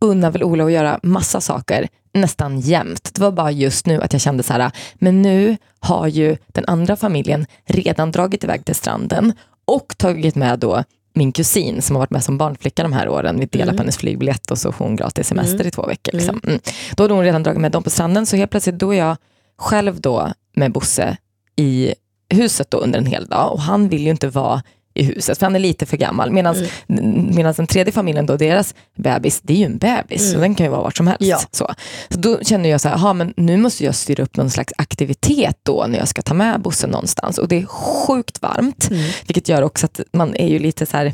[0.02, 3.10] unnar väl Ola att göra massa saker nästan jämt.
[3.14, 6.66] Det var bara just nu att jag kände så här, men nu har ju den
[6.68, 9.34] andra familjen redan dragit iväg till stranden
[9.66, 13.39] och tagit med då min kusin som har varit med som barnflicka de här åren.
[13.39, 13.76] Vi delar Mm.
[13.76, 15.67] på hennes flygbiljett och så får hon gratis semester Mm.
[15.67, 16.12] i två veckor.
[16.13, 16.41] Liksom.
[16.47, 16.60] Mm.
[16.95, 19.17] Då hade hon redan dragit med dem på stranden så helt plötsligt då är jag
[19.58, 21.17] själv då med Bosse
[21.56, 21.93] i
[22.30, 25.45] huset då under en hel dag och han vill ju inte vara i huset för
[25.45, 26.32] han är lite för gammal.
[26.32, 26.56] Medan
[26.88, 27.53] Mm.
[27.56, 30.36] den tredje familjen då, deras bebis, det är ju en bebis Mm.
[30.36, 31.21] och den kan ju vara vart som helst.
[31.23, 31.39] Ja.
[31.51, 31.73] Så.
[32.10, 34.73] så då känner jag så här, aha, men nu måste jag styra upp någon slags
[34.77, 38.88] aktivitet då när jag ska ta med Bosse någonstans och det är sjukt varmt.
[38.91, 39.10] Mm.
[39.27, 41.13] Vilket gör också att man är ju lite så här,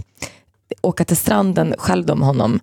[0.81, 2.59] åka till stranden själv med honom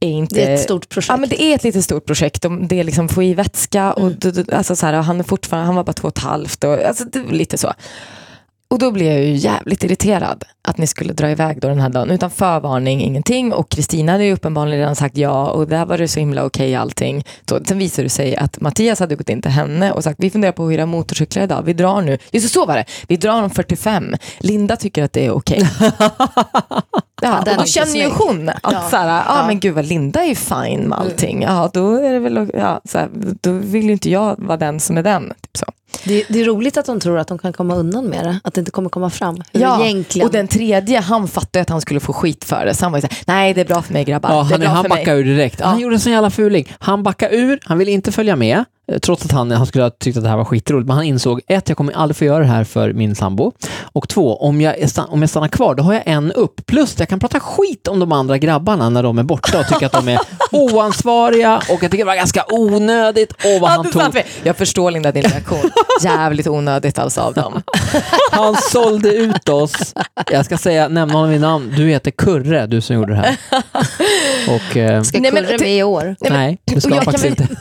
[0.00, 0.34] är inte...
[0.34, 1.08] Det är ett stort projekt.
[1.08, 2.44] Ja men det är ett lite stort projekt.
[2.68, 4.44] Det är liksom få i vätska och Mm.
[4.52, 6.64] alltså så här, han är fortfarande, han var bara två och ett halvt.
[6.64, 7.72] Och, alltså det lite så.
[8.72, 11.88] Och då blev jag ju jävligt irriterad att ni skulle dra iväg då den här
[11.88, 13.52] dagen utan förvarning, ingenting.
[13.52, 16.74] Och Kristina hade ju uppenbarligen redan sagt ja och där var det så himla okej
[16.74, 17.24] allting.
[17.48, 20.30] Så, sen visade det sig att Mattias hade gått in till henne och sagt vi
[20.30, 22.18] funderar på att hyra motorcyklar idag, vi drar nu.
[22.30, 24.14] Just så, var det, vi drar om 45.
[24.38, 25.68] Linda tycker att det är okej.
[27.24, 28.82] Ja, och då känner ju hon att Ja.
[28.90, 29.46] så här, ah, Ja.
[29.46, 31.42] men gud vad Linda är fine med allting.
[31.42, 33.08] Ja, då är det väl, ja, så här,
[33.40, 35.28] då vill ju inte jag vara den som är den.
[35.42, 35.66] Typ så.
[36.04, 38.40] Det, det är roligt att de tror att de kan komma undan med det.
[38.44, 39.42] Att det inte kommer komma fram.
[39.52, 40.26] Ja, egentligen.
[40.26, 42.74] och den tredje, han fattade att han skulle få skit för det.
[42.74, 44.30] Så han var såhär, nej det är bra för mig grabbar.
[44.30, 44.98] Ja, det är han, bra han för mig.
[44.98, 45.60] backade ur direkt.
[45.60, 45.66] Ja.
[45.66, 46.72] Han gjorde en sån jävla fuling.
[46.78, 48.64] Han backade ur, han ville inte följa med,
[48.98, 50.86] trots att han, han skulle ha tyckt att det här var skitroligt.
[50.86, 53.52] Men han insåg, ett, jag kommer aldrig få göra det här för min sambo.
[53.82, 54.74] Och två, om jag,
[55.08, 56.66] om jag stannar kvar, då har jag en upp.
[56.66, 59.86] Plus, jag kan prata skit om de andra grabbarna när de är borta och tycka
[59.86, 60.18] att de är
[60.52, 63.32] oansvariga och jag tycker det var ganska onödigt.
[63.32, 64.02] Och vad han tog.
[64.42, 65.70] Jag förstår Linda din reaktion.
[66.02, 67.62] Jävligt onödigt alltså av dem.
[68.30, 69.94] Han sålde ut oss.
[70.30, 71.74] Jag ska säga, nämna honom vid namn.
[71.76, 73.36] Du heter Kurre, du som gjorde det här.
[74.48, 76.16] Och, eh, Ska Nej, men- Kurre med i år?
[76.30, 77.56] nej, det och ska han jag kan faktiskt inte.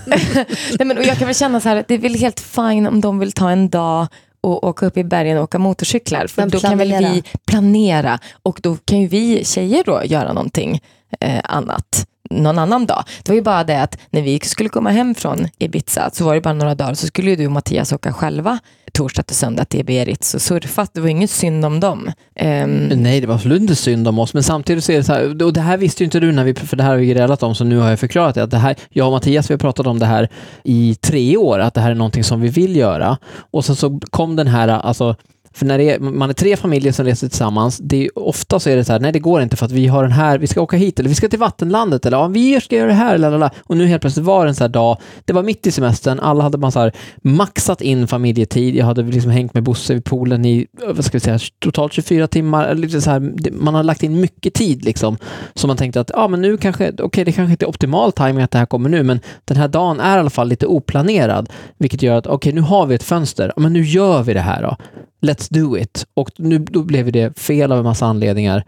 [0.79, 3.01] Nej, men, och jag kan väl känna så här, det är väl helt fine om
[3.01, 4.07] de vill ta en dag
[4.41, 6.27] och åka upp i bergen och åka motorcyklar.
[6.27, 10.33] För Men då kan väl vi planera och då kan ju vi tjejer då göra
[10.33, 10.81] någonting
[11.19, 13.03] eh, annat någon annan dag.
[13.23, 16.35] Det var ju bara det att när vi skulle komma hem från Ibiza så var
[16.35, 18.59] det bara några dagar så skulle ju du och Mattias åka själva
[18.93, 20.87] torsdag till söndag till Berits och surfa.
[20.93, 22.11] Det var inget synd om dem.
[22.41, 22.87] Um...
[22.87, 25.43] Nej, det var absolut inte synd om oss, men samtidigt så är det så här,
[25.43, 27.43] och det här visste ju inte du när vi, för det här har vi grälat
[27.43, 29.59] om, så nu har jag förklarat det, att det här, jag och Mattias vi har
[29.59, 30.29] pratat om det här
[30.63, 33.17] i tre år, att det här är någonting som vi vill göra.
[33.51, 35.15] Och sen så kom den här, alltså,
[35.53, 38.69] för när det är, man är tre familjer som reser tillsammans, det är, ofta så
[38.69, 40.47] är det så här, nej det går inte för att vi har den här, vi
[40.47, 43.17] ska åka hit, eller vi ska till vattenlandet, eller ja, vi ska göra det här,
[43.17, 43.51] lalala.
[43.59, 46.19] och nu helt plötsligt var det en sån här dag, det var mitt i semestern,
[46.19, 50.03] alla hade man så här maxat in familjetid, jag hade liksom hängt med Bosse vid
[50.03, 54.03] poolen i, vad ska vi säga, totalt 24 timmar, liksom så här, man har lagt
[54.03, 55.17] in mycket tid liksom,
[55.53, 58.41] så man tänkte att, ja men nu kanske, okej det kanske inte är optimal timing
[58.41, 61.49] att det här kommer nu, men den här dagen är i alla fall lite oplanerad,
[61.77, 64.39] vilket gör att, okej nu har vi ett fönster, ja, men nu gör vi det
[64.39, 64.77] här då.
[65.21, 66.05] Let's do it.
[66.13, 68.63] Och nu, då blev det fel av en massa anledningar.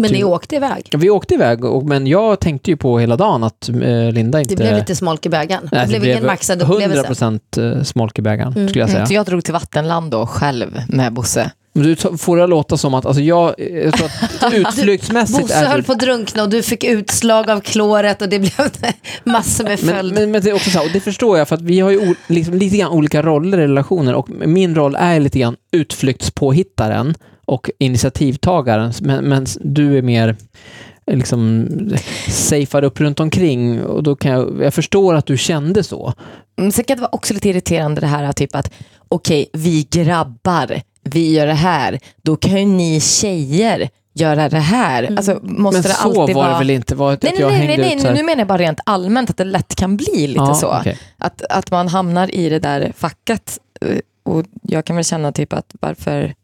[0.00, 0.90] Men ni åkte iväg.
[0.98, 3.74] Vi åkte iväg, och, men jag tänkte ju på hela dagen att eh,
[4.12, 4.54] Linda inte...
[4.54, 5.68] Det blev lite smolk i bägaren.
[5.72, 7.06] Nej, Det blev ingen maxad 100 upplevelse.
[7.06, 8.68] procent eh, smolk i bägaren, Mm.
[8.68, 9.06] skulle jag säga.
[9.06, 11.50] så jag drog till vattenland då själv med Bosse.
[11.72, 14.06] Men Du får det att låta som att, alltså jag, jag tror
[14.40, 18.28] att utflyktsmässigt Bosse är höll på att drunkna och du fick utslag av kloret och
[18.28, 18.52] det blev
[19.24, 20.14] massor med Men, följd.
[20.14, 21.90] men, men det är också så här, och det förstår jag, för att vi har
[21.90, 25.56] ju o, liksom, lite grann olika roller i relationer och min roll är lite grann
[25.72, 30.36] utflyktspåhittaren och initiativtagaren, men, men du är mer
[31.12, 31.68] liksom
[32.28, 36.12] safear upp runt omkring och då kan jag, jag förstår att du kände så.
[36.58, 38.72] Mm, Sen kan det vara också lite irriterande det här typ att
[39.08, 45.16] okej, vi grabbar, vi gör det här, då kan ju ni tjejer göra det här.
[45.16, 46.52] Alltså, måste Men det så alltid var vara...
[46.52, 46.94] det väl inte?
[46.94, 49.44] Var Nej, jag nej, nej, nej, här- nu menar jag bara rent allmänt att det
[49.44, 50.76] lätt kan bli lite Ja, så.
[50.80, 50.98] okej.
[51.18, 53.58] Att, att man hamnar i det där facket.
[53.80, 56.34] eh, Och jag kan väl känna typ att varför...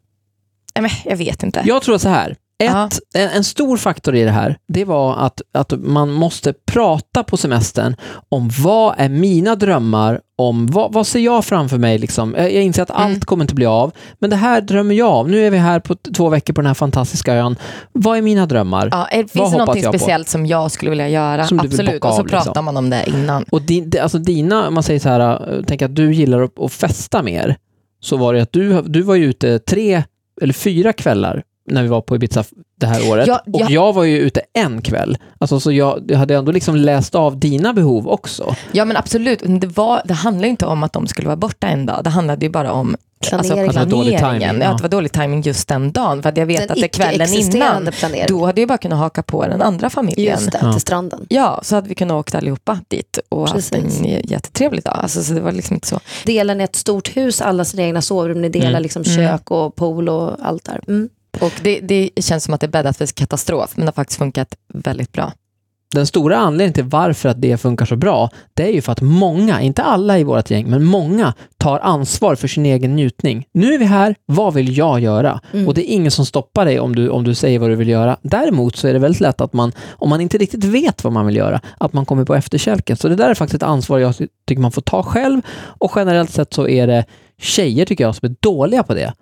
[0.74, 1.62] Nej, men jag vet inte.
[1.64, 2.36] Jag tror så här.
[2.62, 7.22] Ett, en, en stor faktor i det här, det var att, att man måste prata
[7.24, 7.96] på semestern
[8.28, 11.98] om vad är mina drömmar, om vad, vad ser jag framför mig.
[11.98, 12.34] Liksom.
[12.38, 13.02] Jag, jag inser att Mm.
[13.02, 15.30] allt kommer inte bli av, men det här drömmer jag av.
[15.30, 17.56] Nu är vi här på två veckor på den här fantastiska ön.
[17.92, 18.88] Vad är mina drömmar?
[18.92, 19.88] Ja, Vad finns det någonting på?
[19.98, 21.44] speciellt som jag skulle vilja göra?
[21.46, 22.04] Som Absolut.
[22.04, 22.44] Och så av, liksom.
[22.44, 23.44] pratar man om det innan.
[23.50, 25.20] Och din, det- alltså dina, om man säger så här,
[25.56, 27.56] äh, tänk att du gillar att, att festa mer,
[28.00, 30.02] så var det att du, du var ju ute tre
[30.42, 32.44] eller fyra kvällar när vi var på Ibiza
[32.80, 33.26] det här året.
[33.26, 33.66] Ja, och ja.
[33.70, 35.16] jag var ju ute en kväll.
[35.38, 38.56] Alltså, så jag, jag hade ändå liksom läst av dina behov också.
[38.72, 41.36] Ja men absolut, Men det, var, det handlar ju inte om att de skulle vara
[41.36, 42.00] borta en dag.
[42.04, 42.96] Det handlade ju bara om
[43.28, 43.60] Planering.
[43.62, 44.48] Alltså, Att det var dålig planeringen.
[44.50, 44.66] timing, ja.
[44.68, 44.70] ja.
[44.72, 46.22] att det var dålig timing just den dagen.
[46.22, 47.88] För att jag vet Den att det är kvällen innan.
[47.92, 48.26] planering.
[48.28, 50.32] Då hade jag bara kunnat haka på den andra familjen.
[50.38, 50.72] Just det, Ja.
[50.72, 51.26] till stranden.
[51.28, 54.00] Ja, så hade vi kunnat åka allihopa dit och haft Precis.
[54.00, 54.98] en jättetrevlig dag.
[55.02, 56.00] Alltså, så det var liksom inte så.
[56.24, 58.82] Delen i ett stort hus, alla sina egna sovrum, ni delar Mm.
[58.82, 59.16] liksom Mm.
[59.16, 60.80] kök och pool och allt där.
[60.88, 61.08] Mm.
[61.40, 64.18] Och det, det känns som att det är bäddat för katastrof, men det har faktiskt
[64.18, 65.32] funkat väldigt bra.
[65.94, 69.00] Den stora anledningen till varför att det funkar så bra, det är ju för att
[69.00, 73.46] många, inte alla i vårt gäng, men många tar ansvar för sin egen njutning.
[73.52, 75.40] Nu är vi här, vad vill jag göra?
[75.52, 75.68] Mm.
[75.68, 77.88] Och det är ingen som stoppar dig om du, om du säger vad du vill
[77.88, 78.16] göra.
[78.22, 81.26] Däremot så är det väldigt lätt att man, om man inte riktigt vet vad man
[81.26, 82.96] vill göra, att man kommer på efterkälken.
[82.96, 85.92] Så det där är faktiskt ett ansvar jag ty- tycker man får ta själv och
[85.96, 87.04] generellt sett så är det
[87.38, 89.12] tjejer tycker jag som är dåliga på det.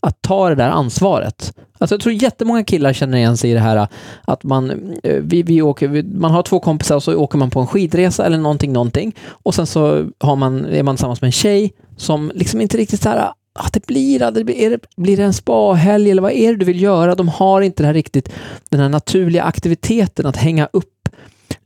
[0.00, 1.52] Att ta det där ansvaret.
[1.78, 3.88] Alltså jag tror jättemånga killar känner igen sig i det här
[4.24, 4.70] att man,
[5.02, 7.66] eh, vi, vi åker, vi, man har två kompisar och så åker man på en
[7.66, 11.72] skidresa eller någonting, någonting och sen så har man, är man tillsammans med en tjej
[11.96, 15.16] som liksom inte riktigt så här att det blir, att det blir, är det, blir
[15.16, 17.14] det en spahelg eller vad är det du vill göra?
[17.14, 18.28] De har inte det här riktigt,
[18.68, 21.08] den här naturliga aktiviteten att hänga upp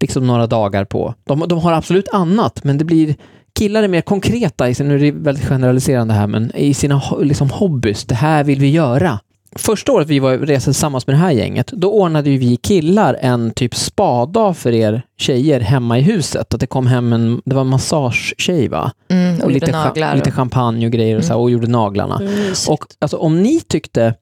[0.00, 1.14] liksom några dagar på.
[1.24, 3.16] De, de har absolut annat, men det blir
[3.62, 7.02] killar är mer konkreta i sin, nu är det väldigt generaliserande här, men i sina
[7.20, 8.04] liksom, hobbys.
[8.04, 9.20] Det här vill vi göra.
[9.56, 13.18] Första året vi var reste tillsammans med det här gänget, då ordnade ju vi killar
[13.20, 16.54] en typ spadag för er tjejer hemma i huset.
[16.54, 18.92] Att det kom hem en, det var en massagetjej va?
[19.10, 20.14] Mm, och, Och lite naglar.
[20.14, 22.18] lite champagne och grejer och, så här, och gjorde naglarna.
[22.20, 22.52] Mm.
[22.68, 24.14] Och alltså, om ni tyckte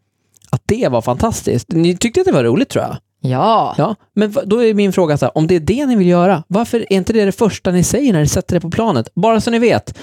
[0.50, 2.96] att det var fantastiskt, ni tyckte att det var roligt tror jag.
[3.20, 6.06] Ja, Ja, men då är min fråga så här, om det är det ni vill
[6.06, 9.08] göra, varför är inte det det första ni säger när ni sätter det på planet?
[9.14, 9.98] Bara så ni vet,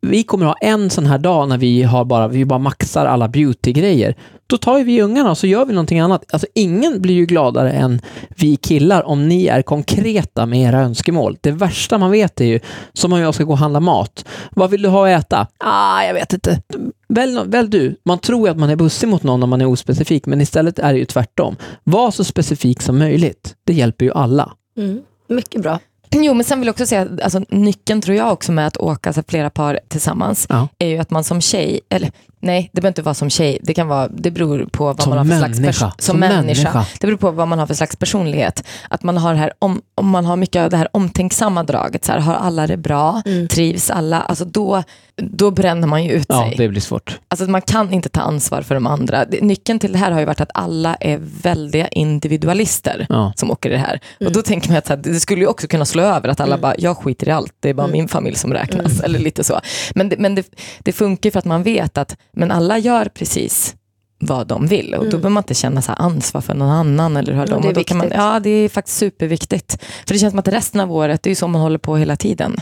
[0.00, 3.28] vi kommer ha en sån här dag när vi har bara, vi bara maxar alla
[3.28, 4.14] beautygrejer.
[4.46, 6.24] Då tar vi ungarna och så gör vi någonting annat.
[6.32, 11.36] Alltså ingen blir ju gladare än vi killar om ni är konkreta med era önskemål.
[11.40, 12.60] Det värsta man vet är ju,
[12.92, 14.24] som om jag ska gå och handla mat.
[14.50, 15.46] Vad vill du ha att äta?
[15.58, 16.62] Ah, jag vet inte.
[17.08, 17.96] Välj, väl du.
[18.04, 20.78] Man tror ju att man är bussig mot någon om man är ospecifik, men istället
[20.78, 21.56] är det ju tvärtom.
[21.84, 23.54] Var så specifik som möjligt.
[23.64, 24.52] Det hjälper ju alla.
[24.76, 25.00] Mm.
[25.28, 25.78] Mycket bra.
[26.24, 28.76] Jo, men sen vill jag också säga att alltså, nyckeln tror jag också med att
[28.76, 30.68] åka så flera par tillsammans Ja.
[30.78, 32.10] är ju att man som tjej, eller
[32.40, 33.58] Nej, det behöver inte vara som tjej.
[33.62, 35.86] Det, kan vara, det beror på vad Som man har för slags människa.
[35.86, 36.42] pers- som Som människa.
[36.42, 36.86] människa.
[37.00, 38.64] Det beror på vad man har för slags personlighet.
[38.90, 42.04] Att man har, här om, om man har mycket av det här omtänksamma draget.
[42.04, 43.22] Så här, har alla det bra?
[43.26, 43.48] Mm.
[43.48, 44.20] Trivs alla?
[44.20, 44.82] Alltså då,
[45.16, 46.54] då bränner man ju ut Ja, sig.
[46.56, 47.18] det blir svårt.
[47.28, 49.24] Alltså man kan inte ta ansvar för de andra.
[49.40, 53.32] Nyckeln till det här har ju varit att alla är väldiga individualister Ja.
[53.36, 54.00] som åker i det här.
[54.20, 54.28] Mm.
[54.28, 56.58] Och då tänker man att här, det skulle ju också kunna slå över, att alla
[56.58, 57.98] bara, jag skiter i allt, det är bara Mm.
[57.98, 59.00] min familj som räknas.
[59.00, 59.60] Eller lite så.
[59.94, 60.46] Men, det, men det,
[60.78, 63.74] det funkar för att man vet att men alla gör precis
[64.20, 65.10] vad de vill och då Mm.
[65.10, 67.16] behöver man inte känna så ansvar för någon annan.
[67.16, 69.82] Eller hur de, det är och då man, ja, det är faktiskt superviktigt.
[70.06, 71.96] För det känns som att resten av året, det är ju så man håller på
[71.96, 72.56] hela tiden.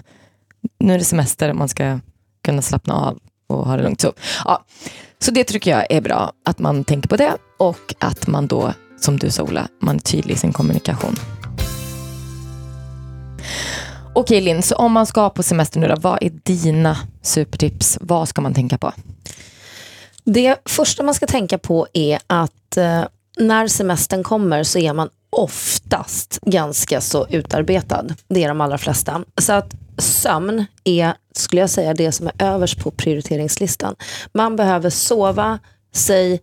[0.80, 1.98] Nu är det semester, man ska
[2.44, 4.00] kunna slappna av och ha det lugnt.
[4.00, 4.12] Så,
[4.44, 4.64] ja.
[5.18, 8.72] så det tycker jag är bra, att man tänker på det och att man då,
[9.00, 11.16] som du sa Ola, man är tydlig i sin kommunikation.
[14.14, 17.98] Okej Linn, så om man ska på semester nu då, vad är dina supertips?
[18.00, 18.92] Vad ska man tänka på?
[20.26, 23.04] Det första man ska tänka på är att eh,
[23.38, 28.04] när semestern kommer så är man oftast ganska så utarbetad.
[28.28, 29.22] Det är de allra flesta.
[29.40, 33.94] Så att sömn är, skulle jag säga, det som är överst på prioriteringslistan.
[34.32, 35.58] Man behöver sova
[35.92, 36.42] sig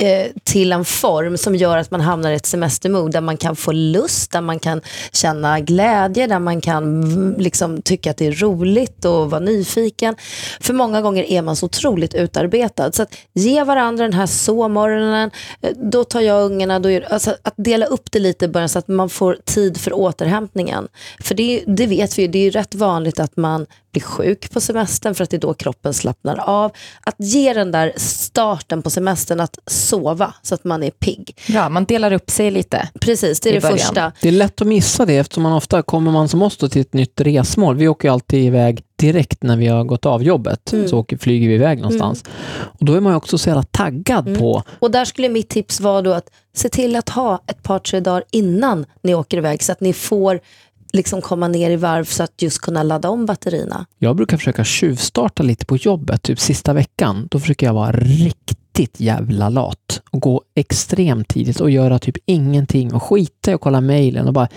[0.00, 3.56] eh, till en form som gör att man hamnar i ett semestermood där man kan
[3.56, 4.80] få lust, där man kan
[5.12, 10.16] känna glädje, där man kan liksom, tycka att det är roligt och vara nyfiken.
[10.60, 12.92] För många gånger är man så otroligt utarbetad.
[12.92, 15.30] Så att ge varandra den här sovmorgonen,
[15.62, 18.78] eh, då tar jag ungarna, då gör, alltså att dela upp det lite bara så
[18.78, 20.88] att man får tid för återhämtningen.
[21.20, 24.50] För det, det vet vi ju, det är ju rätt vanligt att man blir sjuk
[24.50, 26.72] på semestern för att det är då kroppen slappnar av.
[27.04, 31.36] Att ge den där starten på semestern att sova så att man är pigg.
[31.48, 32.88] Bra, man delar upp sig lite.
[33.00, 33.78] Precis, det är I det början.
[33.78, 34.12] första.
[34.20, 36.92] Det är lätt att missa det eftersom man ofta kommer man som oss till ett
[36.94, 37.76] nytt resmål.
[37.76, 40.72] Vi åker ju alltid iväg direkt när vi har gått av jobbet.
[40.72, 40.88] Mm.
[40.88, 42.24] Så åker, flyger vi iväg någonstans.
[42.62, 44.40] Och då är man ju också så jävla taggad Mm.
[44.40, 47.78] på Och där skulle mitt tips vara då att se till att ha ett par,
[47.78, 50.40] tre dagar innan ni åker iväg så att ni får
[50.94, 53.86] liksom komma ner i varv så att just kunna ladda om batterierna.
[53.98, 57.28] Jag brukar försöka tjuvstarta lite på jobbet, typ sista veckan.
[57.30, 62.94] Då försöker jag vara riktigt jävla lat och gå extremt tidigt och göra typ ingenting
[62.94, 64.48] och skita i att kolla mejlen och bara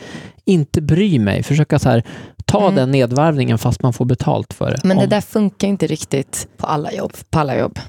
[0.46, 1.44] inte bry mig.
[1.44, 2.04] Försöka så här,
[2.46, 2.76] ta Mm.
[2.76, 4.78] den nedvarvningen fast man får betalt för det.
[4.84, 7.14] Men det Om- där funkar inte riktigt På alla jobb.
[7.30, 7.80] på alla jobb.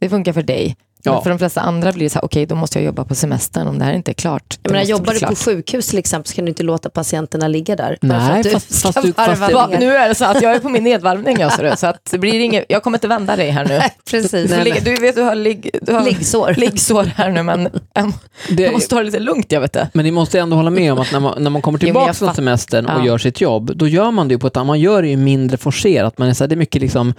[0.00, 0.76] Det funkar för dig.
[1.02, 1.12] Ja.
[1.12, 3.14] Men för de flesta andra blir det så här, okej då måste jag jobba på
[3.14, 4.58] semestern om det här inte är klart.
[4.62, 7.76] Jag menar, jobbar du på sjukhus till exempel så kan du inte låta patienterna ligga
[7.76, 7.98] där.
[8.00, 9.78] Nej, att du fast- fast du- fast ner.
[9.80, 12.18] nu är det så att jag är på min nedvarvning, jag, du, så att det
[12.18, 13.80] blir inget, jag kommer inte vända dig här nu.
[14.10, 14.50] Precis.
[14.50, 16.54] Du, ligga, du vet du har, ligg, du har Liggsår.
[16.56, 18.12] liggsår här nu men äm,
[18.50, 19.88] det, jag måste ta det lite lugnt jag vet det.
[19.94, 22.34] Men ni måste ändå hålla med om att när man, när man kommer tillbaka från
[22.34, 23.06] semestern och Ja.
[23.06, 25.16] gör sitt jobb, då gör man det ju på ett annat, man gör det ju
[25.16, 26.18] mindre forcerat.
[26.18, 27.14] Man är så här, det är mycket liksom,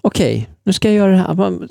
[0.00, 1.34] okej, nu ska jag göra det här.
[1.34, 1.68] Man,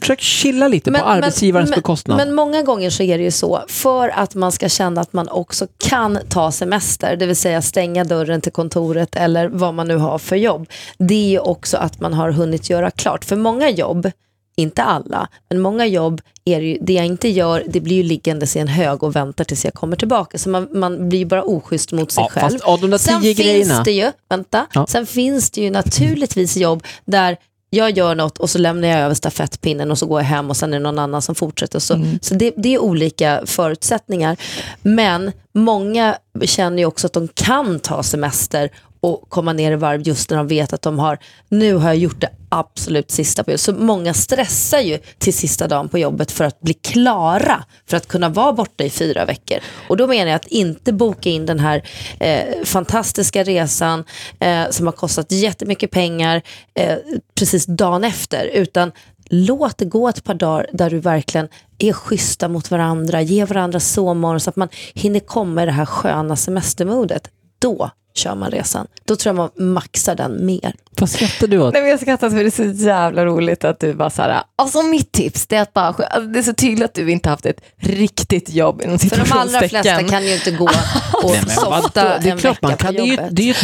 [0.00, 2.16] försök chilla lite på arbetsgivarens men, bekostnad.
[2.16, 5.28] Men många gånger så är det ju så, för att man ska känna att man
[5.28, 9.96] också kan ta semester, det vill säga stänga dörren till kontoret eller vad man nu
[9.96, 10.68] har för jobb,
[10.98, 13.24] det är ju också att man har hunnit göra klart.
[13.24, 14.10] För många jobb,
[14.56, 18.02] inte alla, men många jobb är det ju, det jag inte gör, det blir ju
[18.02, 20.38] liggandes i en hög och väntar tills jag kommer tillbaka.
[20.38, 22.50] Så man, man blir bara oschysst mot sig ja, själv.
[22.50, 23.74] fast där Sen grejerna.
[23.74, 24.86] finns det ju, vänta, Ja.
[24.86, 27.36] sen finns det ju naturligtvis jobb där
[27.70, 30.56] jag gör något och så lämnar jag över stafettpinnen och så går jag hem och
[30.56, 31.78] sen är det någon annan som fortsätter.
[31.78, 32.18] Så, Mm.
[32.22, 34.36] så det, det är olika förutsättningar.
[34.82, 38.70] Men många känner ju också att de kan ta semester
[39.06, 41.96] och komma ner i varv just när de vet att de har, nu har jag
[41.96, 43.60] gjort det absolut sista på jobbet.
[43.60, 48.08] Så många stressar ju till sista dagen på jobbet för att bli klara, för att
[48.08, 49.58] kunna vara borta i fyra veckor.
[49.88, 51.82] Och då menar jag att inte boka in den här
[52.20, 54.04] eh, fantastiska resan
[54.40, 56.42] eh, som har kostat jättemycket pengar
[56.74, 56.96] eh,
[57.34, 58.92] precis dagen efter, utan
[59.30, 61.48] låt det gå ett par dagar där du verkligen
[61.78, 65.86] är schyssta mot varandra, ge varandra sovmorgon så att man hinner komma i det här
[65.86, 67.30] sköna semestermodet.
[67.58, 68.86] Då kör man resan.
[69.04, 70.74] Då tror jag man maxar den mer.
[71.00, 71.72] Vad skrattar du åt?
[71.72, 74.42] Nej, men jag skrattar för det är så jävla roligt att du bara så här,
[74.56, 77.28] alltså mitt tips det är att bara, alltså, det är så tydligt att du inte
[77.28, 80.64] haft ett riktigt jobb inom För de allra flesta kan ju inte gå
[81.22, 82.94] och Nej, softa det är en klart man vecka kan.
[82.94, 83.28] på Det är, ju, jobbet.
[83.36, 83.62] det är ju ett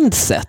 [0.00, 0.48] mindset.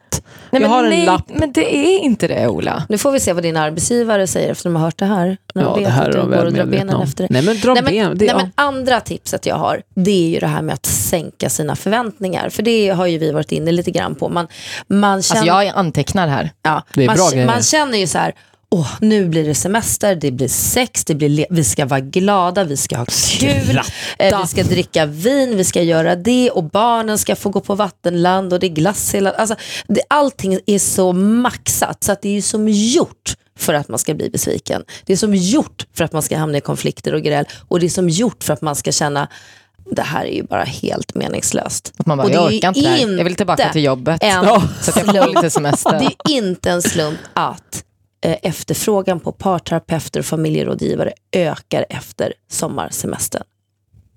[0.50, 1.24] Nej, jag men, har en nej, lapp.
[1.28, 2.84] men det är inte det Ola.
[2.90, 5.38] Nu får vi se vad din arbetsgivare säger efter de har hört det här.
[5.56, 7.02] När de Ja, vet det här att du de går och drar benen om.
[7.02, 7.28] efter det.
[7.32, 8.18] Nej men dra Nej, men, ben.
[8.18, 8.38] Det, nej, ja.
[8.38, 12.50] men andra tipset jag har, det är ju det här med att sänka sina förväntningar.
[12.50, 14.30] För det har ju vi varit inne lite grann på.
[14.30, 14.48] Man,
[14.88, 16.52] man känner, Alltså jag antecknar här.
[16.62, 17.46] ja, Det är man, bra grejer.
[17.46, 18.36] man känner ju så här,
[18.70, 22.78] åh, nu blir det semester, det blir sex, det blir vi ska vara glada, vi
[22.78, 23.06] ska ha
[23.40, 23.82] kul,
[24.20, 27.76] eh, vi ska dricka vin, vi ska göra det och barnen ska få gå på
[27.76, 29.32] vattenland och det är glass hela...
[29.32, 29.56] Alltså,
[29.88, 34.00] det, allting är så maxat så att det är ju som gjort för att man
[34.00, 34.84] ska bli besviken.
[35.06, 37.86] Det är som gjort för att man ska hamna i konflikter och gräl och det
[37.86, 39.28] är som gjort för att man ska känna
[39.92, 41.94] det här är ju bara helt meningslöst.
[41.98, 43.18] Att man bara, Och jag orkar inte här.
[43.18, 44.24] Jag vill tillbaka inte till jobbet.
[44.82, 46.00] Så att jag får lite semester.
[46.00, 47.84] Det är inte en slump att
[48.22, 53.44] eh, efterfrågan på parterapeuter och familjerådgivare ökar efter sommarsemestern.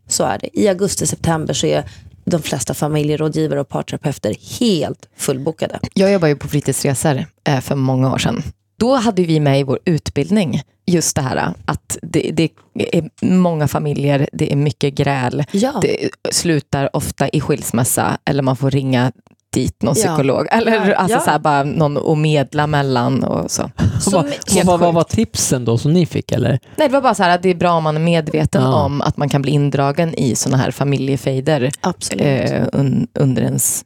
[0.09, 0.61] Så är det.
[0.61, 1.85] I augusti-september så är
[2.25, 5.81] de flesta familjerådgivare och parterapeuter helt fullbokade.
[5.95, 8.43] Jag jobbar ju på fritidsresor eh, för många år sedan.
[8.79, 12.49] Då hade vi med i vår utbildning just det här att det, det
[12.93, 18.57] är många familjer, det är mycket gräl, Ja, det slutar ofta i skilsmässa eller man
[18.57, 19.12] får ringa
[19.53, 20.07] dit någon Ja.
[20.07, 20.47] psykolog.
[20.51, 20.95] Eller Ja.
[20.95, 21.20] alltså Ja.
[21.20, 23.70] så här, bara någon att medla mellan och så.
[24.01, 24.24] så
[24.64, 26.59] vad, vad, var tipsen då som ni fick eller?
[26.76, 28.85] Nej, det var bara så här att det är bra om man är medveten Ja.
[28.85, 31.70] om att man kan bli indragen i sådana här familjefejder
[32.18, 33.85] eh, un, under ens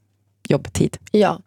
[0.52, 0.96] jobbtid.
[1.10, 1.40] Ja.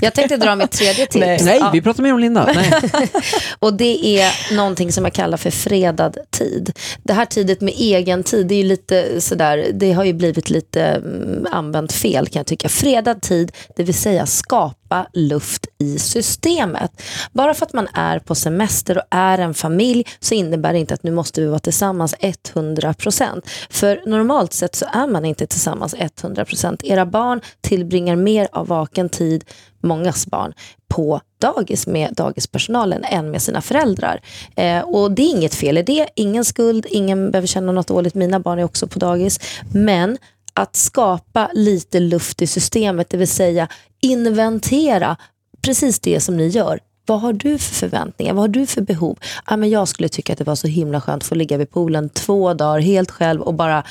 [0.00, 1.16] Jag tänkte dra mitt tredje tips.
[1.26, 1.38] Nej.
[1.42, 1.70] Nej, Ja.
[1.72, 2.52] vi pratar mer om Linda.
[2.54, 2.72] Nej.
[3.58, 6.72] Och det är någonting som jag kallar för fredad tid.
[7.02, 10.50] Det här tidet med egen tid, det är ju lite sådär, det har ju blivit
[10.50, 12.68] lite mm, använt fel kan jag tycka.
[12.68, 14.76] Fredad tid, det vill säga skapa
[15.12, 17.02] luft i systemet.
[17.32, 20.94] Bara för att man är på semester och är en familj så innebär det inte
[20.94, 23.42] att nu måste vi vara tillsammans 100%.
[23.70, 26.80] För normalt sett så är man inte tillsammans 100%.
[26.84, 29.44] Era barn tillbringar mer av vaken tid,
[29.80, 30.52] mångas barn,
[30.88, 34.20] på dagis med dagispersonalen än med sina föräldrar.
[34.56, 38.14] Eh, och det är inget fel i det, ingen skuld, ingen behöver känna något dåligt.
[38.14, 39.40] Mina barn är också på dagis.
[39.72, 40.18] Men
[40.54, 43.68] att skapa lite luft i systemet, det vill säga
[44.00, 45.16] inventera
[45.62, 46.80] precis det som ni gör.
[47.06, 48.34] Vad har du för förväntningar?
[48.34, 49.18] Vad har du för behov?
[49.46, 51.70] Ja, men jag skulle tycka att det var så himla skönt att få ligga vid
[51.70, 53.84] poolen två dagar helt själv och bara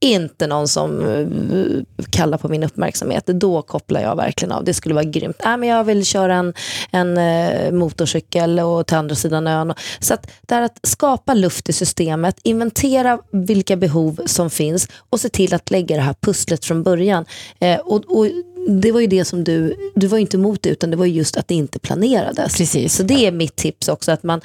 [0.00, 3.26] inte någon som eh, kallar på min uppmärksamhet.
[3.26, 4.64] Då kopplar jag verkligen av.
[4.64, 5.40] Det skulle vara grymt.
[5.44, 6.54] Nej, men jag vill köra en,
[6.90, 9.74] en eh, motorcykel och till andra sidan ön.
[10.00, 15.20] Så att det är att skapa luft i systemet, inventera vilka behov som finns och
[15.20, 17.24] se till att lägga det här pusslet från början.
[17.60, 18.26] Eh, och, och
[18.68, 21.06] det var ju det som du, du var ju inte emot det utan det var
[21.06, 22.56] ju just att det inte planerades.
[22.56, 22.94] Precis.
[22.96, 24.40] Så det är mitt tips också, att man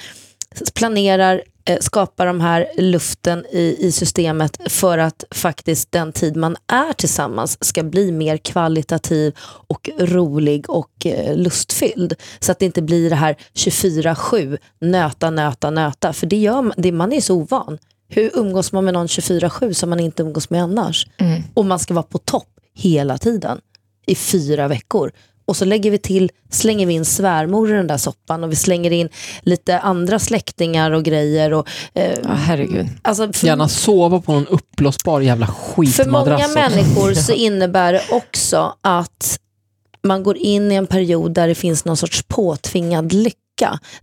[0.74, 6.55] planerar, eh, skapar de här luften i, i systemet för att faktiskt den tid man
[6.68, 9.36] är tillsammans ska bli mer kvalitativ
[9.68, 12.14] och rolig och eh, lustfylld.
[12.39, 16.14] Så att det inte blir det här 24-7, nöta, nöta, nöta.
[16.14, 17.78] För det gör man, det, man är så ovan.
[18.09, 21.07] Hur umgås man med någon 24-7 som man inte umgås med annars?
[21.53, 23.59] Och man ska vara på topp hela tiden
[24.05, 25.11] i fyra veckor.
[25.46, 28.56] Och så lägger vi till, slänger vi in svärmor i den där soppan och vi
[28.56, 29.10] slänger in
[29.41, 31.54] lite andra släktingar och grejer.
[31.54, 32.88] Och, eh, Ja, herregud.
[33.02, 36.56] alltså för, Gärna sova på någon uppblåsbar jävla för många skitmadrass.
[36.56, 39.39] människor så innebär det också att
[40.08, 43.38] man går in i en period där det finns någon sorts påtvingad lycka.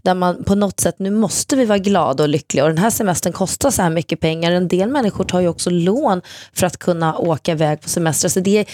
[0.03, 2.91] Där man på något sätt, nu måste vi vara glada och lyckliga och den här
[2.91, 4.53] semestern kostar så här mycket pengar.
[4.53, 6.21] En del människor tar ju också lån
[6.53, 8.29] för att kunna åka iväg på semester.
[8.29, 8.67] Så det är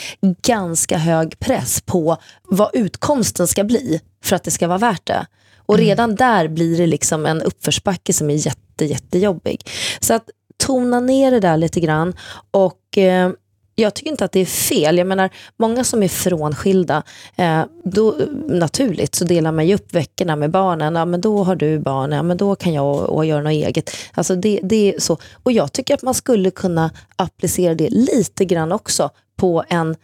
[0.42, 5.26] ganska hög press på vad utkomsten ska bli för att det ska vara värt det.
[5.66, 9.60] Och redan där blir det liksom en uppförsbacke som är jätte, jättejobbig.
[10.00, 12.14] Så att tona ner det där lite grann
[12.50, 13.30] och eh,
[13.78, 14.98] jag tycker inte att det är fel.
[14.98, 17.02] Jag menar, många som är frånskilda,
[17.36, 18.16] eh, då,
[18.48, 20.94] naturligt så delar man ju upp veckorna med barnen.
[20.94, 23.90] Ja, men då har du barn, ja, men då kan jag och, göra något eget.
[24.14, 25.18] Alltså det, det är så.
[25.42, 29.96] Och jag tycker att man skulle kunna applicera det lite grann också på en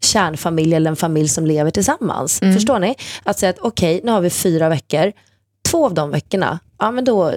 [0.00, 2.38] kärnfamilj eller en familj som lever tillsammans.
[2.38, 2.94] Förstår ni?
[3.22, 5.12] Att säga att okej, nu har vi fyra veckor.
[5.74, 7.32] Två av de veckorna, ja men då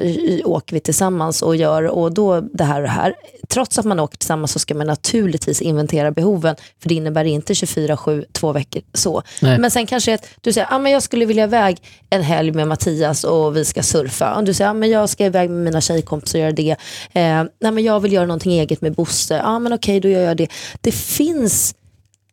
[0.46, 3.16] åker vi tillsammans och gör och då det här och det här.
[3.48, 7.54] Trots att man åker tillsammans så ska man naturligtvis inventera behoven för det innebär inte
[7.54, 9.24] 24-7, två veckor så.
[9.42, 9.60] Nej.
[9.60, 11.78] Men sen kanske att du säger, ah, men jag skulle vilja iväg
[12.10, 14.36] en helg med Mattias och vi ska surfa.
[14.36, 16.72] Och du säger, ah, men jag ska iväg med mina tjejkompisar och göra det.
[17.14, 19.36] Eh, nej, men jag vill göra någonting eget med Bosse.
[19.36, 20.48] Ja men okej, då gör jag det.
[20.82, 21.76] Det finns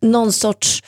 [0.01, 0.83] någon sorts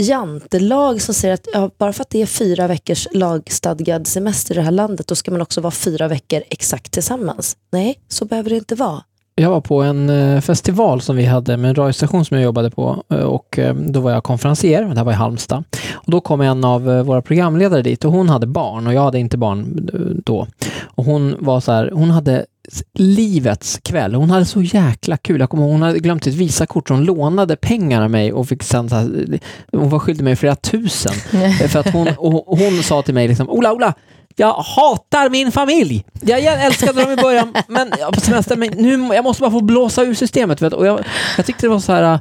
[0.00, 4.56] jantelag som säger att ja, bara för att det är fyra veckors lagstadgad semester i
[4.56, 7.56] det här landet, då ska man också vara fyra veckor exakt tillsammans.
[7.72, 9.02] Nej, så behöver det inte vara.
[9.34, 12.70] Jag var på en eh, festival som vi hade med en radiostation som jag jobbade
[12.70, 15.64] på eh, och eh, då var jag konferencier, det här var i Halmstad.
[15.92, 19.18] Och då kom en av våra programledare dit och hon hade barn och jag hade
[19.18, 19.90] inte barn
[20.24, 20.46] då.
[20.82, 22.46] Och hon var så här, hon hade
[22.94, 24.14] livets kväll.
[24.14, 25.40] Hon hade så jäkla kul.
[25.40, 28.48] Jag kommer ihåg, hon hade glömt sitt Visakort så hon lånade pengar av mig och
[28.48, 28.88] fick sen
[29.72, 31.12] hon var skyldig mig flera tusen.
[31.68, 33.94] För att hon, och hon sa till mig liksom, Ola, Ola,
[34.36, 36.04] Jag hatar min familj.
[36.20, 40.02] Jag, älskade dem i början men, på semestern, men nu jag måste bara få blåsa
[40.02, 40.62] ur systemet.
[40.62, 41.04] Vet, och jag,
[41.36, 42.18] jag tyckte det var så här...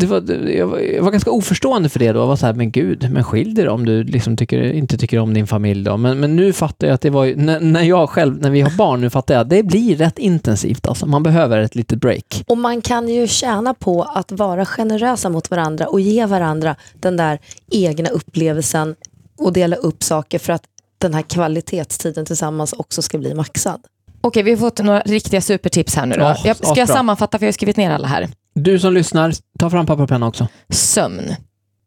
[0.00, 2.20] Det var, jag, var, jag var ganska oförstående för det då.
[2.20, 5.18] Jag var så här, men gud, men skilj dig om du liksom tycker, inte tycker
[5.18, 5.96] om din familj då.
[5.96, 8.70] Men, men nu fattar jag att det var när, när jag själv, när vi har
[8.70, 11.06] barn, nu fattar jag att det blir rätt intensivt alltså.
[11.06, 12.44] Man behöver ett litet break.
[12.46, 17.16] Och man kan ju tjäna på att vara generösa mot varandra och ge varandra den
[17.16, 17.38] där
[17.70, 18.94] egna upplevelsen
[19.38, 20.62] och dela upp saker för att
[20.98, 23.80] den här kvalitetstiden tillsammans också ska bli maxad.
[24.20, 26.20] Okej, vi har fått några riktiga supertips här nu då.
[26.20, 26.96] Ja, jag, ska jag asbra.
[26.96, 28.28] sammanfatta för jag har skrivit ner alla här.
[28.62, 30.48] Du som lyssnar, ta fram papper och penna också.
[30.68, 31.34] Sömn.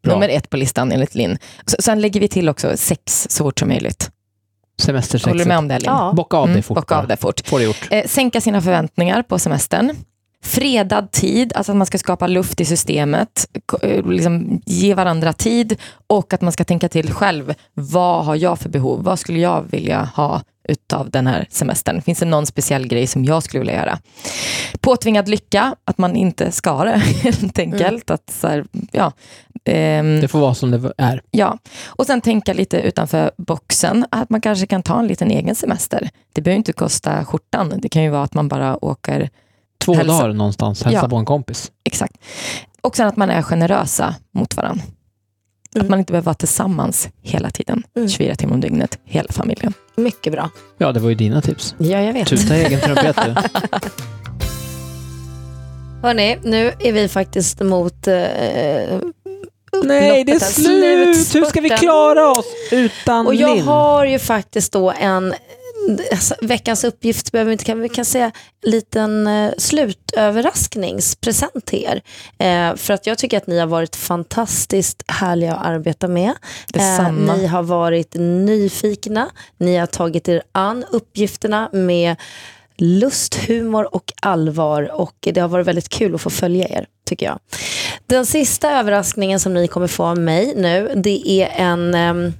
[0.03, 0.13] Bra.
[0.13, 1.37] Nummer ett på listan enligt Linn.
[1.79, 4.03] Sen lägger vi till också sex så fort som möjligt.
[4.03, 5.47] Håller du Semestersexet.
[5.47, 5.91] med om det Linn?
[5.91, 6.13] Ja.
[6.15, 6.75] Bocka av det Mm, fort.
[6.75, 7.47] bocka av det fort.
[7.47, 7.87] Får det gjort.
[7.91, 9.95] Eh, sänka sina förväntningar på semestern.
[10.43, 13.47] Fredad tid, alltså att man ska skapa luft i systemet,
[13.81, 15.75] eh, liksom ge varandra tid
[16.07, 17.53] och att man ska tänka till själv.
[17.73, 19.03] Vad har jag för behov?
[19.03, 22.01] Vad skulle jag vilja ha utav den här semestern?
[22.01, 23.99] Finns det någon speciell grej som jag skulle vilja göra?
[24.81, 28.09] Påtvingad lycka, att man inte ska ha det helt enkelt.
[28.11, 29.11] Att så här, ja,
[29.65, 31.21] ehm, Det får vara som det är.
[31.31, 35.55] Ja, och sen tänka lite utanför boxen, att man kanske kan ta en liten egen
[35.55, 36.09] semester.
[36.33, 39.29] Det behöver inte kosta skjortan, det kan ju vara att man bara åker,
[39.85, 40.13] Två Hälsa.
[40.21, 41.09] dagar någonstans, hälsa Ja.
[41.09, 41.71] på en kompis.
[41.83, 42.13] exakt.
[42.81, 44.83] Och sen att man är generösa mot varandra.
[45.75, 45.89] Att Mm.
[45.89, 48.09] man inte behöver vara tillsammans hela tiden, Mm.
[48.09, 49.73] 24 timmar om dygnet, hela familjen.
[49.95, 50.49] Mycket bra.
[50.77, 51.75] Ja, det var ju dina tips.
[51.77, 52.27] Ja, jag vet.
[52.27, 53.35] Tuta egen trumpet du.
[56.01, 58.13] Hörni, nu är vi faktiskt mot eh,
[59.83, 61.35] Nej, det är upploppet, slut!
[61.35, 63.65] Hur ska vi klara oss utan Och jag Linn?
[63.65, 65.41] har ju faktiskt då en alltså,
[66.41, 68.31] veckans uppgift, behöver vi inte, kan vi kan säga
[68.61, 72.01] liten eh, slutöverraskningspresent till er.
[72.37, 76.33] Eh, för att jag tycker att ni har varit fantastiskt härliga att arbeta med.
[76.73, 82.15] Eh, ni har varit nyfikna, ni har tagit er an uppgifterna med
[82.77, 87.25] lust, humor och allvar och det har varit väldigt kul att få följa er, tycker
[87.25, 87.39] jag.
[88.05, 92.33] Den sista överraskningen som ni kommer få av mig nu, det är en um,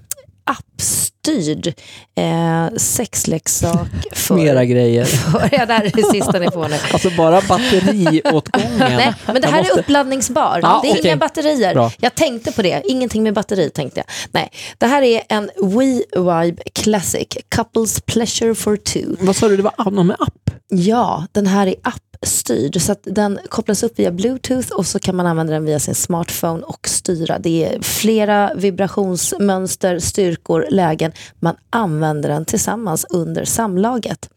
[0.44, 1.68] appstyrd
[2.16, 4.36] eh, sexleksak för...
[4.36, 5.06] Mera grejer.
[5.06, 6.76] för ja, det här är det sista ni får nu.
[6.94, 8.78] Alltså bara batteriåtgången.
[8.80, 10.60] Nej, men det här måste- är uppladdningsbar.
[10.62, 11.08] Ja, det är okej.
[11.08, 11.74] inga batterier.
[11.74, 11.92] Bra.
[12.00, 12.82] Jag tänkte på det.
[12.86, 14.06] Ingenting med batteri tänkte jag.
[14.32, 17.28] Nej, det här är en WeVibe Classic.
[17.56, 19.16] Couples Pleasure for Two.
[19.20, 20.50] Vad sa du, det var ah, någon med app?
[20.70, 21.76] Ja, den här är
[22.24, 25.80] appstyrd så att den kopplas upp via bluetooth och så kan man använda den via
[25.80, 27.40] sin smartphone och styra.
[27.40, 31.12] Det är flera vibrationsmönster, styrkor, lägen.
[31.40, 34.30] Man använder den tillsammans under samlaget.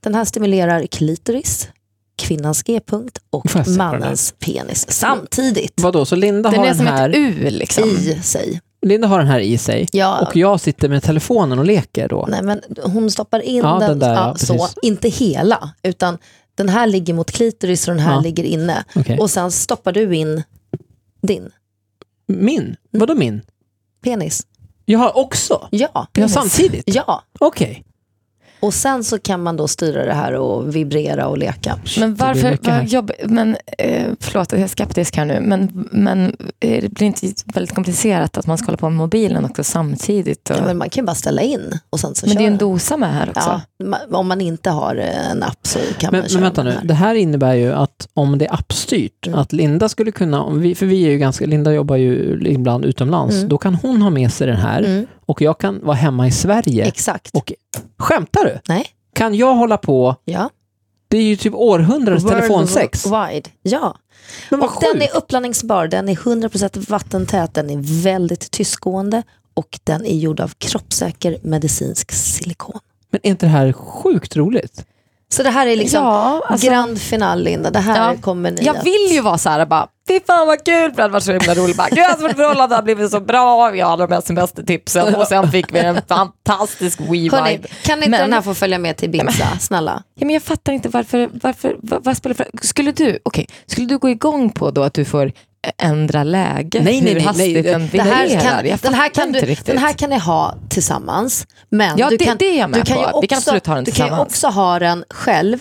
[0.00, 1.68] Den här stimulerar klitoris,
[2.16, 7.84] kvinnans g-punkt och mannens penis samtidigt Vadå, så Linda Den har den här, U liksom.
[7.84, 8.60] i sig.
[8.82, 12.26] Linda har den här i sig Ja, och jag sitter med telefonen och leker då.
[12.30, 14.74] nej, men hon stoppar in Ja, den, den där, ja, så, precis.
[14.82, 16.18] inte hela, utan
[16.54, 18.20] den här ligger mot klitoris och den här Ja.
[18.20, 18.84] ligger inne.
[18.96, 19.18] Okej.
[19.18, 20.42] Och sen stoppar du in
[21.22, 21.50] din
[22.26, 22.76] Min?
[22.90, 23.42] Vadå min?
[24.02, 24.46] penis.
[24.84, 25.68] Jag har också?
[25.70, 26.32] Ja, Ja, penis.
[26.32, 26.84] samtidigt?
[26.86, 27.84] Ja, Okej.
[28.64, 31.78] Och sen så kan man då styra det här och vibrera och leka.
[31.98, 36.82] Men varför, vad jobb, men eh, förlåt jag är skeptisk här nu, men, men eh,
[36.82, 40.50] det blir inte väldigt komplicerat att man ska hålla på med mobilen också samtidigt?
[40.50, 42.44] Och, Ja, men man kan ju bara ställa in och sen så men kör det
[42.44, 43.60] är ju en dosa med här också.
[43.78, 46.70] Ja, om man inte har en app så kan Men, man köra men vänta nu,
[46.70, 46.84] här.
[46.84, 49.38] det här innebär ju att om det är appstyrt, Mm.
[49.38, 52.84] att Linda skulle kunna, om vi, för vi är ju ganska, Linda jobbar ju ibland
[52.84, 53.48] utomlands, Mm.
[53.48, 56.30] då kan hon ha med sig den här Mm, och jag kan vara hemma i
[56.30, 56.84] Sverige.
[56.84, 57.30] exakt.
[57.34, 57.52] Och,
[57.98, 58.53] skämtar du?
[58.68, 60.50] Nej, Kan jag hålla på, ja.
[61.08, 63.06] det är ju typ århundradets telefonsex.
[63.06, 63.50] Wide.
[63.62, 63.96] Ja,
[64.50, 69.22] Men vad och den är uppladdningsbar, den är 100% vattentät, den är väldigt tystgående
[69.54, 72.80] och den är gjord av kroppssäker medicinsk silikon.
[73.10, 74.86] Men är inte det här sjukt roligt?
[75.28, 78.20] Så det här är liksom ja, alltså, grand final Linda, det här Ja.
[78.20, 80.96] kommer ni jag att- vill ju vara så här bara, fy fan vad kul, för
[80.96, 81.76] det hade varit så himla roligt.
[81.76, 85.26] Bara, Gud, alltså, vårt förhållande har blivit så bra, vi har de här semestertipsen och
[85.26, 87.66] sen fick vi en fantastisk we-vibe.
[87.84, 90.02] kan inte Men- den här få följa med till Ibiza, snälla?
[90.14, 93.86] Ja, men jag fattar inte varför, varför vad, vad spelar för Skulle du, okej, skulle
[93.86, 95.32] du gå igång på då att du får
[95.78, 96.80] ändra läge?
[96.84, 97.62] Nej, nej, hur nej, hastigt nej.
[97.62, 98.42] den Det här vibrerar?
[98.42, 99.66] kan, jag den, här kan du, riktigt.
[99.66, 101.46] den här kan ni ha tillsammans.
[101.68, 103.02] Men Ja, du det- kan, det är du kan på.
[103.02, 105.58] Ju också, Vi kan absolut ha den Du kan ju också ha den själv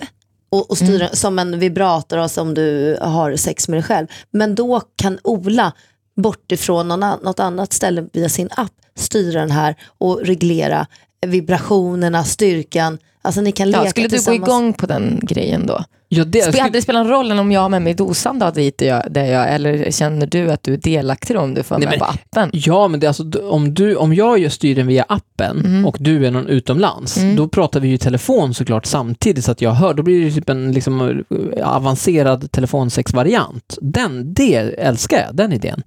[0.51, 1.15] och, och styra Mm.
[1.15, 4.07] som en vibrator och som du har sex med dig själv.
[4.31, 5.71] Men då kan Ola
[6.15, 6.87] bortifrån
[7.23, 10.87] något annat ställe via sin app styra den här och reglera
[11.25, 12.97] vibrationerna, styrkan.
[13.21, 15.83] Alltså ni kan leka ja, skulle du gå igång på den grejen då?
[16.17, 18.51] Ja, det, Spe- Hade det spelat någon roll om jag har med mig dosan då
[18.51, 21.85] dit jag, där jag, eller känner du att du är delaktig om du får Nej,
[21.87, 22.49] med men- på appen?
[22.53, 25.85] Ja, men det är alltså, om, du, om jag gör styr den via appen Mm.
[25.85, 27.35] och du är någon utomlands, Mm.
[27.35, 29.93] då pratar vi ju i telefon såklart samtidigt så att jag hör.
[29.93, 31.23] Då blir det typ en liksom,
[31.57, 33.77] eh, avancerad telefonsexvariant.
[33.81, 35.83] Den, det älskar jag, den idén.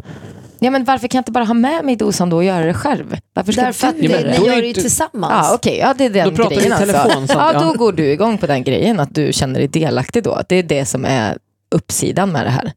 [0.59, 2.75] Ja, men varför kan jag inte bara ha med mig dosan då och göra det
[2.75, 3.17] själv?
[3.35, 5.33] Varför ska Därför att du ni gör det ju tillsammans.
[5.49, 7.39] Ja, okej, ja, det är den Då pratar vi grejen i telefon, alltså.
[7.39, 10.43] Ja, då går du igång på den grejen, att du känner dig delaktig då.
[10.49, 11.39] Det är det som är
[11.71, 12.73] uppsidan med det här.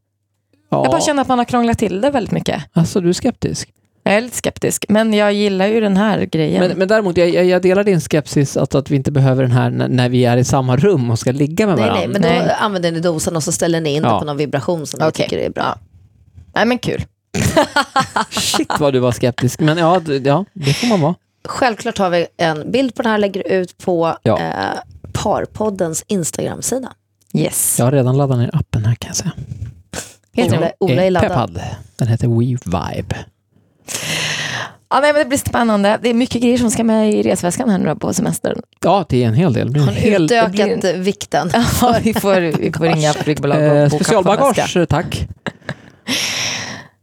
[0.70, 2.62] Ja, Jag bara känner att man har krånglat till det väldigt mycket.
[2.72, 3.68] alltså du är skeptisk.
[4.02, 6.68] Jag är lite skeptisk, men jag gillar ju den här grejen.
[6.68, 9.52] Men, men däremot, jag, jag, jag delar din skepsis att, att vi inte behöver den
[9.52, 12.00] här när, när vi är i samma rum och ska ligga med Nej, varandra.
[12.00, 12.56] nej, men då Nej.
[12.60, 14.12] använder ni dosan och så ställer ni in Ja.
[14.12, 15.24] det på någon vibration som ni Okej.
[15.28, 15.62] tycker är bra.
[15.62, 15.78] Ja.
[16.54, 17.04] Nej, men kul.
[18.30, 19.60] Shit vad du var skeptisk.
[19.60, 21.14] Men ja, ja det får man vara.
[21.48, 24.38] Självklart har vi en bild på den här, lägger ut på Ja.
[24.40, 24.52] eh,
[25.12, 26.92] Parpoddens Instagram-sida.
[27.34, 27.76] Yes.
[27.78, 29.32] Jag har redan laddat ner appen här kan jag säga.
[30.36, 30.70] Helt Ola.
[30.80, 31.28] Ola är laddad.
[31.30, 31.60] peppad.
[31.96, 33.16] Den heter We Vibe.
[34.92, 35.98] Ja, nej, men det blir spännande.
[36.02, 38.60] Det är mycket grejer som ska med i resväskan här nu på semestern.
[38.80, 39.66] Ja, det är en hel del.
[39.66, 41.50] Det blir en Har hel, utökat blir- vikten?
[41.80, 45.28] Ja, vi får, vi får ringa flygbolag och eh, specialbagage, tack.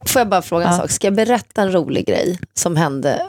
[0.06, 0.78] Får jag bara fråga en Ja.
[0.80, 0.92] sak?
[0.92, 3.22] Ska jag berätta en rolig grej som hände?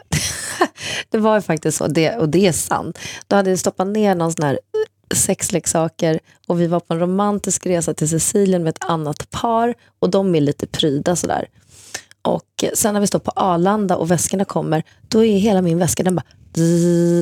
[1.11, 2.99] det var ju faktiskt så, det, och det är sant.
[3.27, 4.59] Då hade jag stoppat ner någon sån här
[5.15, 10.11] sexleksaker och vi var på en romantisk resa till Sicilien med ett annat par och
[10.11, 11.49] de är lite pryda sådär.
[12.23, 16.03] Och sen när vi står på Arlanda och väskorna kommer, då är hela min väska,
[16.03, 16.25] den bara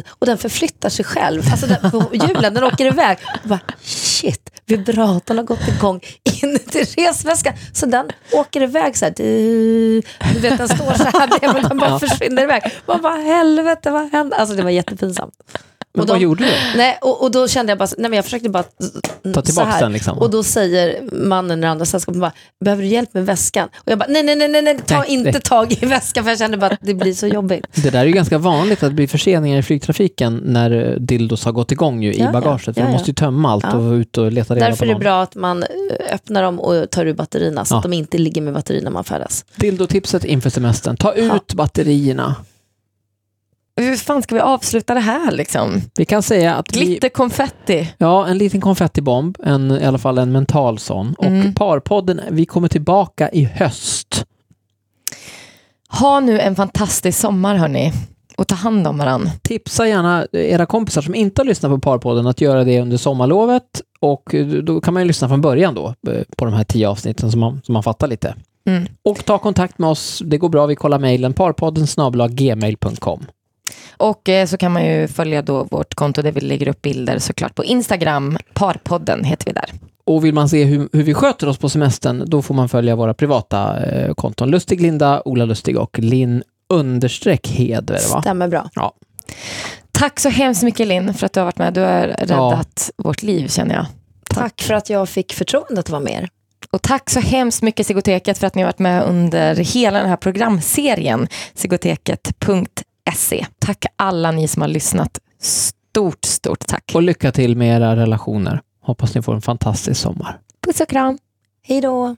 [0.08, 1.42] och den förflyttar sig själv.
[1.50, 3.18] Alltså den, hjulen, den åker iväg.
[3.42, 6.00] Och bara, shit, vibratorn har gått igång
[6.42, 7.52] in till resväskan.
[7.72, 9.14] Så den åker iväg så här.
[9.16, 10.02] Du,
[10.40, 12.62] vet, den står så här bredvid, men den bara försvinner iväg.
[12.86, 14.36] Man bara, helvete, vad hände?
[14.36, 15.34] Alltså det var jättepinsamt.
[15.96, 16.50] Men Och vad de- gjorde du?
[16.76, 18.64] Nej, och, och då kände jag bara, nej men jag försökte bara
[19.34, 20.18] Ta tillbaka den liksom.
[20.18, 22.32] Och då säger mannen i andra sällskapet bara,
[22.64, 23.68] behöver du hjälp med väskan?
[23.76, 25.40] Och jag bara, nej, nej, nej, nej, nej ta Nej, inte nej.
[25.40, 27.66] tag i väskan för jag kände bara att det blir så jobbigt.
[27.82, 31.44] Det där är ju ganska vanligt att det blir förseningar i flygtrafiken när eh, dildos
[31.44, 32.28] har gått igång ju Ja, ja.
[32.30, 32.64] i bagaget.
[32.64, 32.90] För Ja, de ja.
[32.92, 33.76] måste ju tömma allt Ja.
[33.78, 35.68] och ute och leta reda Därför på är det bra att man eh,
[36.14, 37.76] öppnar dem och tar ur batterierna så Ja.
[37.78, 39.44] att de inte ligger med batterier när man färdas.
[39.56, 40.96] Dildotipset inför semestern.
[40.96, 41.54] Ta ut Ja.
[41.54, 42.34] batterierna.
[43.86, 45.80] Hur fan ska vi avsluta det här liksom?
[45.96, 47.88] Vi kan säga att vi, Glitterkonfetti.
[47.98, 51.14] ja, en liten konfettibomb, en, i alla fall en mental sån.
[51.18, 51.54] Och Mm.
[51.54, 54.24] Parpodden, vi kommer tillbaka i höst.
[55.88, 57.92] Ha nu en fantastisk sommar hörni.
[58.36, 59.30] Och ta hand om varandra.
[59.42, 63.62] Tipsa gärna era kompisar som inte har lyssnat på Parpodden att göra det under sommarlovet
[64.00, 67.30] och då kan man ju lyssna från början då eh, på de här tio avsnitten
[67.30, 68.34] som man, som man fattar lite.
[68.68, 68.86] Mm.
[69.02, 71.86] Och ta kontakt med oss, det går bra, vi kollar mejlen parpodden
[72.30, 73.26] gmail.com.
[73.96, 77.18] Och eh, så kan man ju följa då vårt konto där vi lägger upp bilder
[77.18, 78.38] såklart på Instagram.
[78.54, 79.70] Parpodden heter vi där.
[80.04, 82.96] Och vill man se hur, hur vi sköter oss på semestern, då får man följa
[82.96, 84.50] våra privata eh, konton.
[84.50, 88.00] Lustig Linda, Ola Lustig och Linn understreck Heder.
[88.12, 88.20] Va?
[88.20, 88.70] Stämmer bra.
[89.92, 91.74] Tack så hemskt mycket Linn för att du har varit med.
[91.74, 93.86] Du har räddat vårt liv känner jag.
[94.30, 96.28] Tack för att jag fick förtroendet att vara med er.
[96.70, 100.08] Och tack så hemskt mycket Sigoteket för att ni har varit med under hela den
[100.08, 101.28] här programserien.
[101.54, 102.82] Sigoteket.se.
[103.58, 105.20] Tack alla ni som har lyssnat.
[105.40, 106.92] Stort, stort tack.
[106.94, 108.60] Och lycka till med era relationer.
[108.82, 110.38] Hoppas ni får en fantastisk sommar.
[110.66, 111.18] Puss och kram.
[111.62, 112.16] Hej då!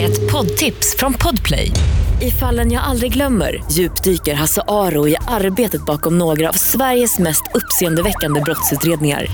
[0.00, 1.70] Ett poddtips från Podplay.
[2.20, 7.42] I fallen jag aldrig glömmer djupdyker Hasse Aro i arbetet bakom några av Sveriges mest
[7.54, 9.26] uppseendeväckande brottsutredningar.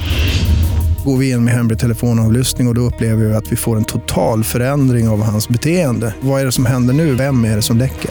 [1.04, 3.84] Går vi in med hemlig telefonavlyssning och, och då upplever vi att vi får en
[3.84, 6.14] total förändring av hans beteende.
[6.20, 7.14] Vad är det som händer nu?
[7.14, 8.10] Vem är det som läcker?